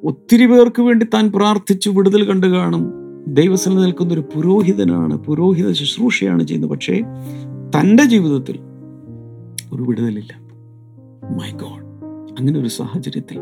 ഒത്തിരി 0.05 0.47
പേർക്ക് 0.47 0.83
വേണ്ടി 0.83 1.07
താൻ 1.15 1.33
പ്രാർത്ഥിച്ചു 1.33 1.91
വിടുതൽ 1.91 2.25
കണ്ടു 2.25 2.47
കാണും. 2.47 2.93
ദൈവസ്ഥലം 3.29 3.83
നിൽക്കുന്ന 3.83 4.13
ഒരു 4.13 4.21
പുരോഹിതനാണ്. 4.21 5.19
പുരോഹിത 5.19 5.73
ശുശ്രൂഷയാണ് 5.73 6.45
ചെയ്യുന്നത്. 6.45 6.71
പക്ഷേ 6.71 7.01
തന്റെ 7.77 8.05
ജീവിതത്തിൽ 8.05 8.59
ഒരു 9.73 9.83
വിടുതലില്ല. 9.83 10.41
മൈ 11.43 11.51
ഗോഡ് 11.51 11.85
അങ്ങനെ 12.39 12.61
ഒരു 12.61 12.69
സാഹചര്യത്തിൽ 12.69 13.39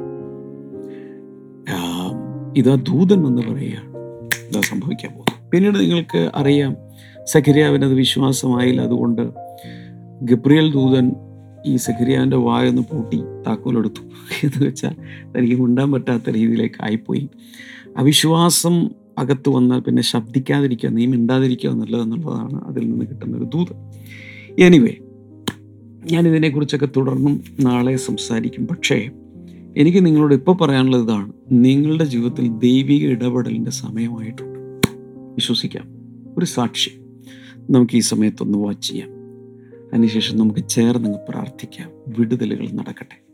ഇതാ 2.56 2.74
ദൂതൻ 2.74 3.26
എന്ന് 3.26 3.42
പറയുക 3.42 3.78
ഇതാ 4.50 4.60
സംഭവിക്കാൻ 4.60 5.12
പോകുന്നത്. 5.12 5.31
പിന്നീട് 5.52 5.78
നിങ്ങൾക്ക് 5.78 6.30
അറിയാം 6.34 6.76
സഖരിയാവിന് 7.24 7.84
അത് 7.84 7.94
വിശ്വാസമായില്ല. 7.94 8.80
അതുകൊണ്ട് 8.80 9.22
ഗബ്രിയൽ 10.22 10.72
ദൂതൻ 10.72 11.12
ഈ 11.66 11.76
സഖരിയാവിന്റെ 11.76 12.36
വായൊന്ന് 12.36 12.82
പൂട്ടി 12.82 13.20
താക്കോലെടുത്തു 13.46 14.02
എന്ന് 14.46 14.66
വെച്ചാൽ 14.66 14.94
തനിക്ക് 15.36 15.56
മുണ്ടാൻ 15.60 15.92
പറ്റാത്ത 15.92 16.30
രീതിയിലേക്ക് 16.30 16.84
ആയിപ്പോയി. 16.84 17.28
അവിശ്വാസം 17.96 18.90
അകത്ത് 19.18 19.48
വന്നാൽ 19.48 19.80
പിന്നെ 19.80 20.02
ശബ്ദിക്കാതിരിക്കുക 20.02 20.90
നീ 20.90 21.06
മിണ്ടാതിരിക്കുക 21.06 21.70
എന്നുള്ളത് 21.70 22.02
എന്നുള്ളതാണ് 22.02 22.64
അതിൽ 22.64 22.90
നിന്ന് 22.90 23.06
കിട്ടുന്ന 23.06 23.36
ഒരു 23.36 23.44
ദൂത് 23.44 23.74
എനിവേ 24.58 24.94
ഞാൻ 26.12 26.28
ഇതിനെക്കുറിച്ചൊക്കെ 26.28 26.88
തുടർന്നും 26.96 27.44
നാളെ 27.60 27.96
സംസാരിക്കും. 27.96 28.66
പക്ഷേ 28.66 29.10
എനിക്ക് 29.76 30.06
നിങ്ങളോട് 30.06 30.34
ഇപ്പോൾ 30.34 30.56
പറയാനുള്ളത് 30.56 31.02
ഇതാണ്. 31.02 31.32
നിങ്ങളുടെ 31.52 32.04
ജീവിതത്തിൽ 32.04 32.48
ദൈവിക 32.48 33.04
ഇടപെടലിന്റെ 33.08 33.70
സമയമായിട്ടുണ്ട്. 33.70 34.51
വിശ്വസിക്കാം. 35.34 35.84
ഒരു 36.38 36.44
സാക്ഷി. 36.44 36.90
നമുക്ക് 37.70 37.96
ഈ 37.96 38.00
സമയത്തൊന്ന് 38.00 38.58
വാച്ച് 38.58 38.88
ചെയ്യാം. 38.88 39.10
അതിനുശേഷം 39.88 40.36
നമുക്ക് 40.36 40.68
ചേർന്ന് 40.68 41.18
പ്രാർത്ഥിക്കാം. 41.28 41.90
വിടുതലുകൾ 42.08 42.68
നടക്കട്ടെ. 42.70 43.31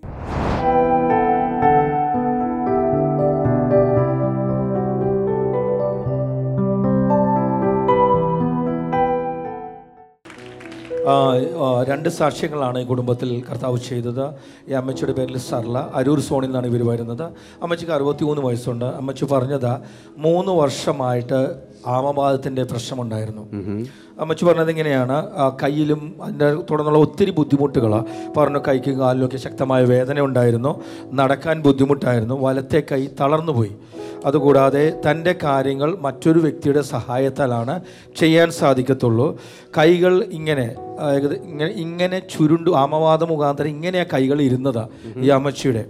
രണ്ട് 11.88 12.08
സാക്ഷ്യങ്ങളാണ് 12.08 12.78
ഈ 12.82 12.84
കുടുംബത്തിൽ 12.84 13.30
കർത്താവ് 13.50 13.78
ചെയ്തത്. 13.88 14.24
ഈ 14.68 14.72
അമ്മച്ചിയുടെ 14.80 15.12
പേരിൽ 15.12 15.38
സർല 15.38 15.78
അരൂർ 15.94 16.20
സോണിൽ 16.20 16.46
നിന്നാണ് 16.46 16.66
ഇവർ 16.66 16.82
വരുന്നത്. 16.88 17.22
അമ്മച്ചിക്ക് 17.62 17.92
അറുപത്തി 17.92 18.24
മൂന്ന് 18.24 18.42
വയസ്സുണ്ട്. 18.42 18.84
അമ്മച്ചി 18.84 19.24
പറഞ്ഞത് 19.32 19.72
മൂന്ന് 20.26 20.52
വർഷമായിട്ട് 20.52 21.40
ആമവാദത്തിന്റെ 21.86 22.62
പ്രശ്നമുണ്ടായിരുന്നു. 22.70 23.44
അമ്മച്ചു 24.20 24.44
പറഞ്ഞത് 24.44 24.70
ഇങ്ങനെയാണ് 24.70 25.16
കയ്യിലും 25.62 26.00
അതിന്റെ 26.22 26.48
തുടർന്നുള്ള 26.70 26.98
ഒത്തിരി 26.98 27.30
ബുദ്ധിമുട്ടുകൾ 27.30 27.92
പറഞ്ഞു 28.36 28.60
കൈക്കും 28.68 28.98
കാലിലൊക്കെ 29.00 29.36
ശക്തമായ 29.36 29.82
വേദന 29.84 30.20
ഉണ്ടായിരുന്നു. 30.20 30.72
നടക്കാൻ 31.20 31.56
ബുദ്ധിമുട്ടായിരുന്നു. 31.62 32.36
വലത്തെ 32.46 32.82
കൈ 32.92 33.02
തളർന്നു 33.20 33.38
തളർന്നുപോയി 33.38 33.72
അതുകൂടാതെ 34.24 35.00
തന്റെ 35.10 35.34
കാര്യങ്ങൾ 35.42 35.96
മറ്റൊരു 36.00 36.38
വ്യക്തിയുടെ 36.38 36.82
സഹായത്താലാണ് 36.82 37.80
ചെയ്യാൻ 38.16 38.50
സാധിക്കത്തുള്ളൂ. 38.50 39.40
കൈകൾ 39.78 40.22
ഇങ്ങനെ 40.22 40.74
ഇങ്ങനെ 41.42 41.70
ഇങ്ങനെ 41.70 42.18
ചുരുണ്ടു 42.18 42.70
ആമവാദ 42.70 43.24
മുഖാന്തരം 43.24 43.68
ഇങ്ങനെയാണ് 43.68 44.08
കൈകൾ 44.14 44.42
ഇരുന്നത് 44.42 44.88
ഈ 45.16 45.28
അമ്മച്ചിയുടെ. 45.28 45.84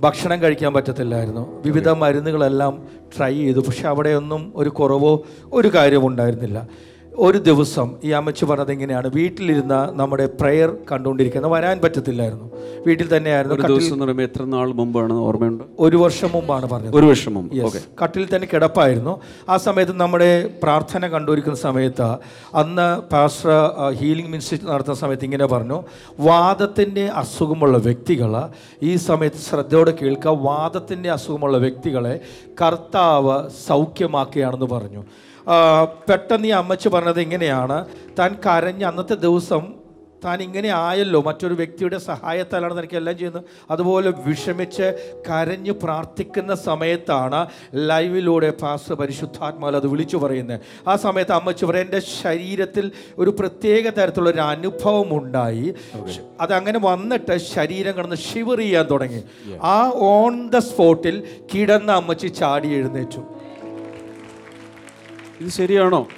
ഭക്ഷണം 0.00 0.42
കഴിക്കാൻ 0.42 0.74
പറ്റത്തില്ലായിരുന്നു. 0.74 1.62
വിവിധ 1.62 1.88
മരുന്നുകളെല്ലാം 1.88 2.82
ട്രൈ 3.18 3.34
ചെയ്തു. 3.34 3.58
പക്ഷെ 3.58 3.88
അവിടെയൊന്നും 3.88 4.52
ഒരു 4.56 4.68
കുറവോ 4.68 5.22
ഒരു 5.52 5.68
കാര്യവും 5.68 6.06
ഉണ്ടായിരുന്നില്ല. 6.06 6.68
ഒരു 7.18 7.38
ദിവസം 7.38 7.96
ഈ 8.04 8.10
അമ്മച്ച് 8.10 8.44
പറഞ്ഞത് 8.44 8.72
എങ്ങനെയാണ് 8.72 9.10
വീട്ടിലിരുന്ന 9.14 9.88
നമ്മുടെ 9.92 10.26
പ്രെയർ 10.26 10.76
കണ്ടുകൊണ്ടിരിക്കുന്നത് 10.92 11.52
വരാൻ 11.52 11.80
പറ്റത്തില്ലായിരുന്നു. 11.84 12.50
വീട്ടിൽ 12.86 13.16
തന്നെയായിരുന്നു 13.16 13.54
ഒരു 13.54 13.62
ദിവസം 13.62 13.92
എന്ന് 13.92 14.04
പറയുമ്പോൾ 14.04 14.22
എത്ര 14.22 14.44
നാൾ 14.44 14.72
മുമ്പാണ് 14.72 15.12
ഓർമ്മയുണ്ട്? 15.12 15.64
ഒരു 15.78 15.96
വർഷം 15.96 16.30
മുമ്പാണ് 16.32 16.68
പറഞ്ഞത്. 16.68 16.96
ഒരു 16.96 17.06
വർഷം 17.06 17.34
മുമ്പ്. 17.34 17.64
ഓക്കെ 17.64 17.80
കട്ടിൽ 18.02 18.28
തന്നെ 18.36 18.48
കിടപ്പായിരുന്നു. 18.52 19.20
ആ 19.48 19.56
സമയത്ത് 19.56 19.92
നമ്മുടെ 19.92 20.50
പ്രാർത്ഥന 20.62 21.06
കണ്ടുപിടിക്കുന്ന 21.06 21.58
സമയത്ത് 21.58 22.08
അന്ന് 22.54 23.00
പാസ്റ്റർ 23.00 23.50
ഹീലിംഗ് 23.90 24.30
മിനിസ്റ്റർ 24.30 24.68
നടത്തുന്ന 24.68 24.98
സമയത്ത് 24.98 25.24
ഇങ്ങനെ 25.24 25.46
പറഞ്ഞു. 25.46 25.82
വാദത്തിന്റെ 26.20 27.06
അസുഖമുള്ള 27.06 27.78
വ്യക്തികൾ 27.78 28.42
ഈ 28.82 28.96
സമയത്ത് 28.96 29.36
ശ്രദ്ധയോടെ 29.36 29.94
കേൾക്കുക. 30.02 30.30
വാദത്തിന്റെ 30.30 31.10
അസുഖമുള്ള 31.10 31.58
വ്യക്തികളെ 31.58 32.20
കർത്താവ് 32.62 33.50
സൗഖ്യമാക്കുകയാണെന്ന് 33.68 34.66
പറഞ്ഞു. 34.66 35.04
പെട്ടെന്ന് 36.08 36.48
ഈ 36.48 36.50
അമ്മച്ച് 36.50 36.88
പറഞ്ഞത് 36.88 37.20
ഇങ്ങനെയാണ്. 37.20 37.86
താൻ 38.18 38.36
കരഞ്ഞ് 38.46 38.84
അന്നത്തെ 38.84 39.14
ദിവസം 39.14 39.84
താൻ 40.24 40.42
ഇങ്ങനെ 40.42 40.68
ആയല്ലോ 40.68 41.22
മറ്റൊരു 41.22 41.54
വ്യക്തിയുടെ 41.54 41.98
സഹായത്താലാണ് 41.98 42.78
തനിക്ക് 42.78 42.96
എല്ലാം 42.96 43.18
ചെയ്യുന്നത്. 43.18 43.44
അതുപോലെ 43.70 44.12
വിഷമിച്ച് 44.26 45.14
കരഞ്ഞ് 45.30 45.72
പ്രാർത്ഥിക്കുന്ന 45.72 46.54
സമയത്താണ് 46.54 47.46
ലൈവിലൂടെ 47.74 48.50
പാസ് 48.50 48.92
പരിശുദ്ധാത്മാവിൽ 48.92 49.76
അത് 49.76 49.86
വിളിച്ചു 49.86 50.16
പറയുന്നത്. 50.16 50.60
ആ 50.88 50.96
സമയത്ത് 50.96 51.32
അമ്മച്ചു 51.32 51.66
പറയും 51.66 51.82
എന്റെ 51.82 52.00
ശരീരത്തിൽ 52.00 52.90
ഒരു 53.18 53.30
പ്രത്യേക 53.30 53.90
തരത്തിലുള്ള 53.90 54.30
ഒരു 54.30 54.40
അനുഭവം 54.40 55.18
ഉണ്ടായി. 55.18 55.74
അതങ്ങനെ 56.40 56.78
വന്നിട്ട് 56.78 57.36
ശരീരം 57.36 57.96
കിടന്ന് 57.96 58.16
ഷിവർ 58.16 58.58
ചെയ്യാൻ 58.58 58.86
തുടങ്ങി. 58.90 59.22
ആ 59.62 59.92
ഓൺ 59.94 60.48
ദ 60.48 60.58
സ്പോട്ടിൽ 60.58 61.22
കിടന്ന 61.54 61.92
അമ്മച്ചി 61.92 62.26
ചാടി 62.26 62.68
എഴുന്നേറ്റു. 62.68 63.33
ഇത് 65.40 65.48
ശരിയാണോ? 65.48 66.08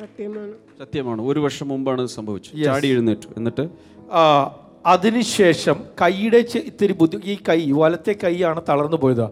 സത്യമാണ്. 0.00 0.52
സത്യമാണ്. 0.78 1.22
ഒരു 1.22 1.40
വർഷം 1.40 1.68
മുമ്പാണ് 1.68 2.06
സംഭവിച്ചത്. 2.06 2.64
ചാടി 2.64 2.88
എഴുന്നേറ്റു. 2.88 3.28
എന്നിട്ട്? 3.36 3.68
ആ, 4.12 4.54
അതിനുശേഷം 4.86 5.84
കൈയുടെ 6.02 6.36
ഇത്തിരി 6.36 6.92
ബുദ്ധി 6.92 7.18
ഈ 7.24 7.36
കൈ 7.48 7.72
വലത്തെ 7.72 8.14
കൈയാണ് 8.24 8.62
തളർന്നു 8.68 8.96
പോയത്. 8.96 9.28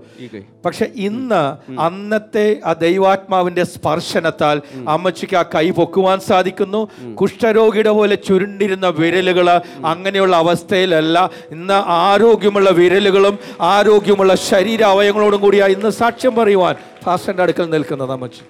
പക്ഷെ 0.64 0.92
ഇന്ന് 0.94 1.70
അന്നത്തെ 1.80 2.60
ആ 2.64 2.72
ദൈവാത്മാവിന്റെ 2.72 3.64
സ്പർശനത്താൽ 3.64 4.62
അമ്മച്ചിക്ക് 4.88 5.36
ആ 5.36 5.42
കൈ 5.42 5.70
പൊക്കുവാൻ 5.70 6.20
സാധിക്കുന്നു. 6.20 6.88
കുഷ്ഠരോഗിയുടെ 7.14 7.90
പോലെ 7.90 8.14
ചുരുണ്ടിരുന്ന 8.14 8.88
വിരലുകൾ 8.88 9.50
അങ്ങനെയുള്ള 9.86 10.36
അവസ്ഥയിലല്ല 10.36 11.30
ഇന്ന് 11.50 11.74
ആരോഗ്യമുള്ള 11.74 12.70
വിരലുകളും 12.70 13.38
ആരോഗ്യമുള്ള 13.60 14.34
ശരീര 14.34 14.82
അവയവങ്ങളോടും 14.82 15.40
കൂടിയാണ് 15.40 15.72
ഇന്ന് 15.72 15.90
സാക്ഷ്യം 15.90 16.34
പറയുവാൻ 16.34 16.74
ഫാസ്റ്റന്റെ 17.02 17.42
അടുക്കൽ 17.42 17.70
നിൽക്കുന്നത് 17.70 18.12
അമ്മച്ചി. 18.12 18.42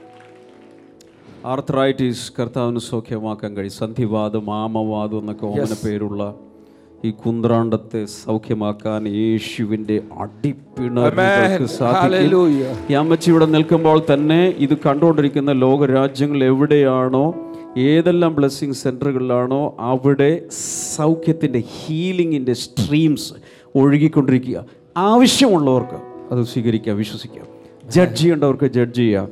ആർത്രൈറ്റിസ് 1.47 2.33
കർത്താവിന് 2.39 2.79
സൗഖ്യമാക്കാൻ 2.79 3.57
കഴിയും. 3.57 3.73
സന്ധിവാദം 3.73 4.55
ആമവാദം 4.55 5.19
എന്നൊക്കെ 5.19 5.47
ഓമന 5.47 5.77
പേരുള്ള 5.85 6.35
ഈ 7.05 7.11
കുന്ത്രാണ്ടത്തെ 7.11 8.05
സൗഖ്യമാക്കാൻ 8.05 9.09
യേശുവിന്റെ 9.09 10.01
അടിപ്പിണർക്ക് 10.19 11.65
സാധിക്കും. 11.65 12.67
ഈ 12.91 12.93
അമ്മച്ചി 12.93 13.31
ഇവിടെ 13.31 13.47
നിൽക്കുമ്പോൾ 13.47 14.03
തന്നെ 14.13 14.41
ഇത് 14.59 14.75
കണ്ടുകൊണ്ടിരിക്കുന്ന 14.87 15.53
ലോകരാജ്യങ്ങൾ 15.53 16.45
എവിടെയാണോ 16.45 17.35
ഏതെല്ലാം 17.79 18.35
ബ്ലെസ്സിങ് 18.37 18.79
സെന്ററുകളിലാണോ 18.83 19.77
അവിടെ 19.81 20.33
സൗഖ്യത്തിന്റെ 20.97 21.63
ഹീലിങ്ങിന്റെ 21.77 22.53
സ്ട്രീംസ് 22.53 23.33
ഒഴുകിക്കൊണ്ടിരിക്കുക. 23.77 24.65
ആവശ്യമുള്ളവർക്ക് 24.97 25.99
അത് 26.33 26.45
സ്വീകരിക്കാം 26.45 26.97
വിശ്വസിക്കാം. 26.97 27.60
ജഡ്ജ് 27.91 28.21
ചെയ്യേണ്ടവർക്ക് 28.21 28.65
ജഡ്ജ് 28.65 28.97
ചെയ്യാം. 28.97 29.29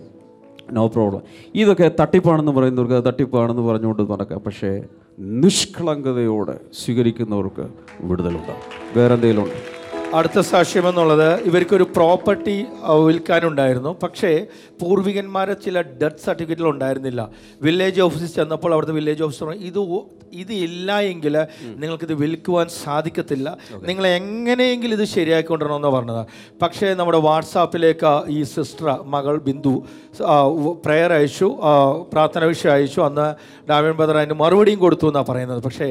നോ 0.70 0.86
പ്രോബ്ലം 0.86 1.20
ഇതൊക്കെ 1.54 1.90
തട്ടിപ്പാണെന്ന് 2.00 2.52
പറയുന്നവർക്ക് 2.52 3.06
തട്ടിപ്പാണെന്ന് 3.06 3.62
പറഞ്ഞുകൊണ്ട് 3.62 4.12
നടക്കാം. 4.12 4.40
പക്ഷേ 4.40 4.82
നിഷ്കളങ്കതയോടെ 5.18 6.60
സ്വീകരിക്കുന്നവർക്ക് 6.84 7.66
വിടുതലുണ്ടാകും. 8.00 8.94
വേറെ 8.96 9.14
എന്തെങ്കിലും 9.14 9.42
ഉണ്ട്? 9.42 9.67
അടുത്ത 10.16 10.40
സാക്ഷ്യം 10.50 10.84
എന്നുള്ളത് 10.88 11.30
ഇവർക്കൊരു 11.48 11.84
പ്രോപ്പർട്ടി 11.96 12.54
വിൽക്കാനുണ്ടായിരുന്നു. 13.06 13.90
പക്ഷേ 14.02 14.30
പൂർവികന്മാരെ 14.80 15.54
ചില 15.64 15.80
ഡെത്ത് 16.00 16.24
സർട്ടിഫിക്കറ്റിൽ 16.26 16.66
ഉണ്ടായിരുന്നില്ല. 16.70 17.22
വില്ലേജ് 17.66 18.00
ഓഫീസിൽ 18.04 18.30
ചെന്നപ്പോൾ 18.36 18.72
അവിടുത്തെ 18.74 18.94
വില്ലേജ് 18.98 19.22
ഓഫീസർ 19.26 19.46
പറഞ്ഞു, 19.48 19.66
ഇത് 19.70 19.80
ഇത് 20.42 20.52
ഇല്ല 20.66 20.98
എങ്കിൽ 21.10 21.34
നിങ്ങൾക്കിത് 21.82 22.14
വിൽക്കുവാൻ 22.22 22.66
സാധിക്കത്തില്ല. 22.84 23.48
നിങ്ങൾ 23.88 24.04
എങ്ങനെയെങ്കിലും 24.20 24.96
ഇത് 24.98 25.04
ശരിയാക്കിക്കൊണ്ടിരണമെന്നാണ് 25.16 25.94
പറഞ്ഞത്. 25.96 26.22
പക്ഷേ 26.62 26.88
നമ്മുടെ 27.00 27.20
വാട്സാപ്പിലേക്ക് 27.28 28.12
ഈ 28.36 28.38
സിസ്റ്റർ 28.54 28.88
മകൾ 29.14 29.36
ബിന്ദു 29.48 29.74
പ്രെയർ 30.86 31.12
അയച്ചു 31.18 31.48
പ്രാർത്ഥന 32.14 32.44
വിഷയം 32.52 32.74
അയച്ചു. 32.76 33.02
അന്ന് 33.08 33.28
ഡാമിൻ 33.70 33.96
ബദർ 34.00 34.18
അതിന് 34.22 34.38
മറുപടിയും 34.44 34.80
കൊടുത്തു 34.86 35.08
എന്നാണ് 35.12 35.30
പറയുന്നത്. 35.32 35.62
പക്ഷേ 35.68 35.90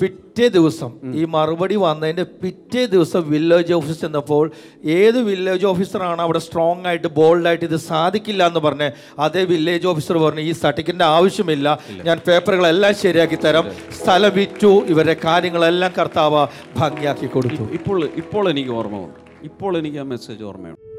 പിറ്റേ 0.00 0.48
ദിവസം 0.48 0.90
ഈ 1.14 1.24
മറുപടി 1.24 1.76
വന്നതിന്റെ 1.76 2.22
പിറ്റേ 2.22 2.86
ദിവസം 2.86 3.30
വില്ലേജ് 3.30 3.72
ഓഫീസ് 3.72 4.00
ചെന്നപ്പോൾ 4.00 4.50
ഏത് 4.84 5.18
വില്ലേജ് 5.22 5.66
ഓഫീസറാണ് 5.66 6.22
അവിടെ 6.22 6.38
സ്ട്രോങ് 6.38 6.86
ആയിട്ട് 6.86 7.08
ബോൾഡായിട്ട് 7.08 7.64
ഇത് 7.64 7.76
സാധിക്കില്ല 7.76 8.46
എന്ന് 8.46 8.60
പറഞ്ഞ് 8.60 8.90
അതേ 9.18 9.44
വില്ലേജ് 9.44 9.86
ഓഫീസർ 9.86 10.18
പറഞ്ഞു 10.18 10.40
ഈ 10.40 10.52
സർട്ടിഫിക്കറ്റിന്റെ 10.52 11.04
ആവശ്യമില്ല. 11.04 11.78
ഞാൻ 12.04 12.20
പേപ്പറുകളെല്ലാം 12.28 12.94
ശരിയാക്കി 12.94 13.38
തരാം. 13.44 13.66
സ്ഥലം 14.02 14.32
വിറ്റു. 14.34 14.72
ഇവരുടെ 14.86 15.16
കാര്യങ്ങളെല്ലാം 15.24 15.92
കർത്താവ് 15.98 16.46
ഭംഗിയാക്കി 16.76 17.26
കൊടുത്തു. 17.26 17.62
ഇപ്പോൾ 17.62 18.10
ഇപ്പോൾ 18.16 18.50
എനിക്ക് 18.50 18.70
ഓർമ്മ 18.70 18.96
വന്നു 18.96 19.18
ഇപ്പോൾ 19.42 19.78
എനിക്ക് 19.78 19.98
ആ 19.98 20.02
മെസ്സേജ് 20.02 20.44
ഓർമ്മയുണ്ട്. 20.44 20.89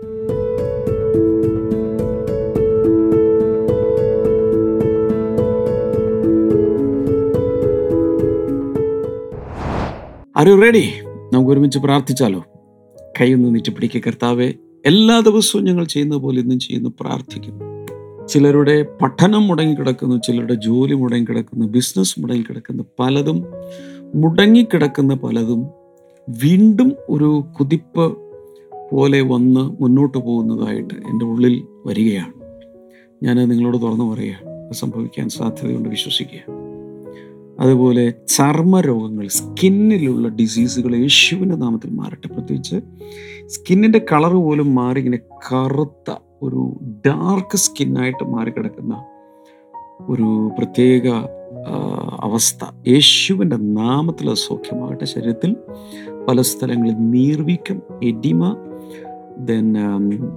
യു 10.48 10.62
റെഡി 10.62 10.94
നമുക്ക് 11.34 11.52
ഒരുമിച്ച് 11.52 11.80
പ്രാർത്ഥിച്ചാലോ? 11.80 12.44
കൈയൊന്ന് 13.22 13.56
നീട്ടിപ്പിടിക്കുക 13.56 14.02
കർത്താവെ. 14.08 14.54
എല്ലാ 14.86 15.20
ദിവസവും 15.20 15.64
ഞങ്ങൾ 15.64 15.84
ചെയ്യുന്ന 15.86 16.16
പോലെ 16.16 16.42
ഇന്നും 16.42 16.60
ചെയ്യുന്നു 16.60 16.90
പ്രാർത്ഥിക്കുന്നു. 17.00 17.72
ചിലരുടെ 18.28 18.86
പഠനം 19.02 19.48
മുടങ്ങിക്കിടക്കുന്നു 19.48 20.16
ചിലരുടെ 20.16 20.54
ജോലി 20.54 20.94
മുടങ്ങിക്കിടക്കുന്നു 20.94 21.66
ബിസിനസ് 21.66 22.20
മുടങ്ങിക്കിടക്കുന്നു 22.20 22.84
പലതും 23.00 23.46
മുടങ്ങിക്കിടക്കുന്ന 24.16 25.14
പലതും 25.14 25.68
വീണ്ടും 26.30 26.96
ഒരു 27.10 27.44
കുതിപ്പ് 27.60 28.18
പോലെ 28.92 29.22
വന്ന് 29.22 29.60
മുന്നോട്ട് 29.60 30.18
പോകുന്നതായിട്ട് 30.18 30.94
എന്റെ 30.94 31.26
ഉള്ളിൽ 31.26 31.68
വരികയാണ്. 31.86 32.34
ഞാൻ 33.26 33.36
നിങ്ങളോട് 33.36 33.82
തുറന്നു 33.82 34.14
പറയുക 34.14 34.72
സംഭവിക്കാൻ 34.72 35.30
സാധ്യതയുണ്ട് 35.30 35.90
വിശ്വസിക്കുക. 35.90 36.71
അതുപോലെ 37.62 38.14
ചർമ്മരോഗങ്ങൾ 38.28 39.28
സ്കിന്നിലുള്ള 39.28 40.28
ഡിസീസുകൾ 40.28 40.96
യേശുവിന്റെ 40.96 41.56
നാമത്തിൽ 41.56 41.90
മാറട്ടെ. 41.90 42.28
പ്രത്യേകിച്ച് 42.28 42.76
സ്കിന്നിന്റെ 43.46 44.06
കളർ 44.12 44.34
പോലും 44.34 44.76
മാറി 44.76 45.00
ഇങ്ങനെ 45.00 45.20
കറുത്ത 45.52 46.16
ഒരു 46.42 46.80
ഡാർക്ക് 47.08 47.58
സ്കിന്നായിട്ട് 47.58 48.24
മാറിക്കിടക്കുന്ന 48.24 49.06
ഒരു 50.02 50.52
പ്രത്യേക 50.58 51.08
അവസ്ഥ. 52.20 52.66
യേശുവിന്റെ 52.88 53.56
നാമത്തിൽ 53.56 54.30
അസൗഖ്യമാകട്ടെ 54.30 55.06
സൗഖ്യമാകട്ടെ. 55.06 55.06
ശരീരത്തിൽ 55.06 55.56
പല 56.28 56.42
സ്ഥലങ്ങളിൽ 56.42 56.94
നീർവീക്കം 56.94 57.82
എഡിമ 58.04 58.56
ദെൻ 59.38 59.76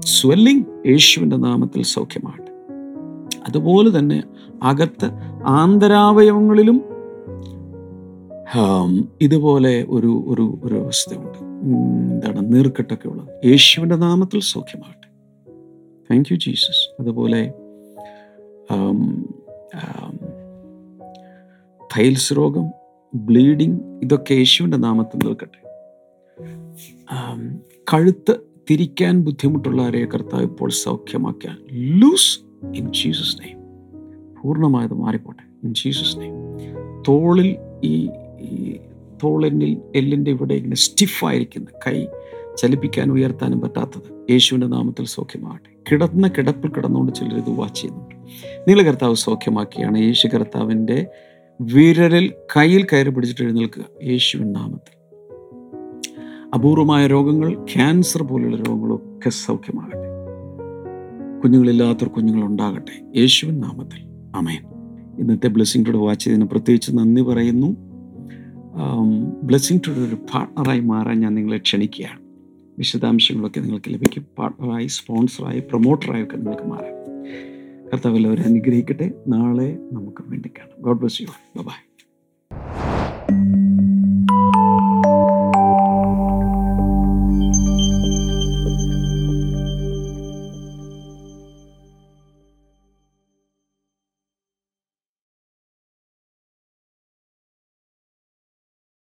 സ്വെല്ലിംഗ് 0.00 0.64
യേശുവിന്റെ 0.86 1.36
നാമത്തിൽ 1.36 1.82
സൗഖ്യമാകട്ടെ. 1.82 2.50
അതുപോലെ 3.48 3.98
തന്നെ 3.98 4.22
അകത്ത് 4.62 5.10
ആന്തരാവയവങ്ങളിലും 5.46 6.93
ഇതുപോലെ 9.22 9.84
ഒരു 9.88 10.24
ഒരു 10.26 10.60
ഒരു 10.64 10.74
അവസ്ഥയുണ്ട്. 10.74 11.38
എന്താണ് 11.38 12.54
നീർക്കെട്ടൊക്കെ 12.54 13.08
ഉള്ളത്. 13.08 13.28
യേശുവിന്റെ 13.46 13.96
നാമത്തിൽ 13.96 14.40
സൗഖ്യമാകട്ടെ. 14.40 15.08
താങ്ക് 16.10 16.32
യു 16.32 16.36
ജീസസ് 16.36 16.84
അതുപോലെ 17.00 17.52
ടൈൽസ് 21.98 22.32
രോഗം 22.32 22.70
ബ്ലീഡിങ് 23.14 23.78
ഇതൊക്കെ 24.02 24.34
യേശുവിന്റെ 24.34 24.76
നാമത്തിൽ 24.76 25.26
നിൽക്കട്ടെ. 25.26 25.60
കഴുത്ത് 27.92 28.34
തിരിക്കാൻ 28.70 29.20
ബുദ്ധിമുട്ടുള്ള 29.20 29.82
ആരെയെ 29.82 30.04
കർത്താവ് 30.04 30.42
ഇപ്പോൾ 30.42 30.70
സൗഖ്യമാക്കിയാൽ 30.70 31.58
ലൂസ് 31.72 32.40
ഇൻ 32.76 32.92
ജീസസ് 32.92 33.36
നെയ്മ് 33.42 33.62
പൂർണമായത് 34.42 34.94
മാറിപ്പോട്ടെ. 34.94 35.66
ഇൻ 35.66 35.74
ജീസസ് 35.74 36.18
നെയ്മ് 36.18 37.04
തോളിൽ 37.08 37.56
ഈ 37.84 38.08
ഈ 38.44 38.76
തോളിനിൽ 39.24 39.78
എല്ലിന്റെ 39.96 40.30
ഇവിടെ 40.30 40.54
ഇങ്ങനെ 40.54 40.76
സ്റ്റിഫായിരിക്കുന്ന 40.76 41.66
കൈ 41.86 42.06
ചലിപ്പിക്കാൻ 42.58 43.10
ഉയർത്താനും 43.10 43.60
പറ്റാത്തത്. 43.60 44.32
യേശുവിന്റെ 44.32 44.66
നാമത്തിൽ 44.66 45.06
സൗഖ്യമാകട്ടെ. 45.06 45.74
കിടന്ന 45.92 46.28
കിടപ്പിൽ 46.28 46.70
കിടന്നുകൊണ്ട് 46.70 47.12
ചിലർ 47.12 47.36
ഇത് 47.36 47.50
വാച്ച് 47.50 47.80
ചെയ്യുന്നുണ്ട്. 47.80 48.14
നിങ്ങൾ 48.68 48.82
കർത്താവ് 48.82 49.14
സൗഖ്യമാക്കിയാണ് 49.14 49.98
യേശു 49.98 50.28
കർത്താവിന്റെ 50.28 51.06
വിരലിൽ 51.60 52.32
കയ്യിൽ 52.56 52.86
കയറി 52.92 53.08
പിടിച്ചിട്ട് 53.08 53.42
എഴുന്നേൽക്കുക. 53.42 53.84
യേശുവിൻ 54.04 54.52
നാമത്തിൽ. 54.52 55.04
അപൂർവമായ 56.54 57.06
രോഗങ്ങൾ 57.06 57.66
ക്യാൻസർ 57.74 58.22
പോലുള്ള 58.22 58.56
രോഗങ്ങളൊക്കെ 58.56 59.30
സൗഖ്യമാകട്ടെ. 59.30 60.14
കുഞ്ഞുങ്ങളില്ലാത്തവർ 61.40 62.08
കുഞ്ഞുങ്ങൾ 62.08 62.46
ഉണ്ടാകട്ടെ 62.46 63.18
യേശുവിൻ 63.18 63.60
നാമത്തിൽ. 63.60 64.00
അമേൻ 64.36 64.64
ഇന്നത്തെ 65.18 65.46
ബ്ലെസ്സിംഗ് 65.46 65.86
ടുഡേ 65.86 65.98
വാച്ച് 65.98 66.24
ചെയ്തതിന് 66.24 66.46
പ്രത്യേകിച്ച് 66.46 66.92
നന്ദി 66.94 67.22
പറയുന്നു. 67.22 67.83
ബ്ലെസ്സിംഗ് 69.42 69.82
ടുഡേ 69.86 70.00
ഒരു 70.08 70.14
പാർട്ണറായി 70.14 70.80
മാറാൻ 70.80 71.20
ഞാൻ 71.20 71.34
നിങ്ങളെ 71.34 71.58
ക്ഷണിക്കുകയാണ്. 71.58 72.20
വിശദാംശങ്ങളൊക്കെ 72.78 73.60
നിങ്ങൾക്ക് 73.60 73.94
ലഭിക്കും. 73.94 74.26
പാർട്ണറായി 74.38 74.86
സ്പോൺസറായി 74.86 75.60
പ്രൊമോട്ടറായി 75.60 76.22
ഒക്കെ 76.22 76.36
നിങ്ങൾക്ക് 76.36 76.62
മാറാം. 76.62 76.94
കർത്താവ് 77.92 78.16
എല്ലാവരും 78.16 78.42
അനുഗ്രഹിക്കട്ടെ. 78.42 79.12
നാളെ 79.28 79.78
നമുക്ക് 79.92 80.24
വേണ്ടി 80.26 80.48
കാണാം. 80.48 80.82
God 80.82 81.00
bless 81.00 81.22
you 81.22 81.26
by 81.56 81.93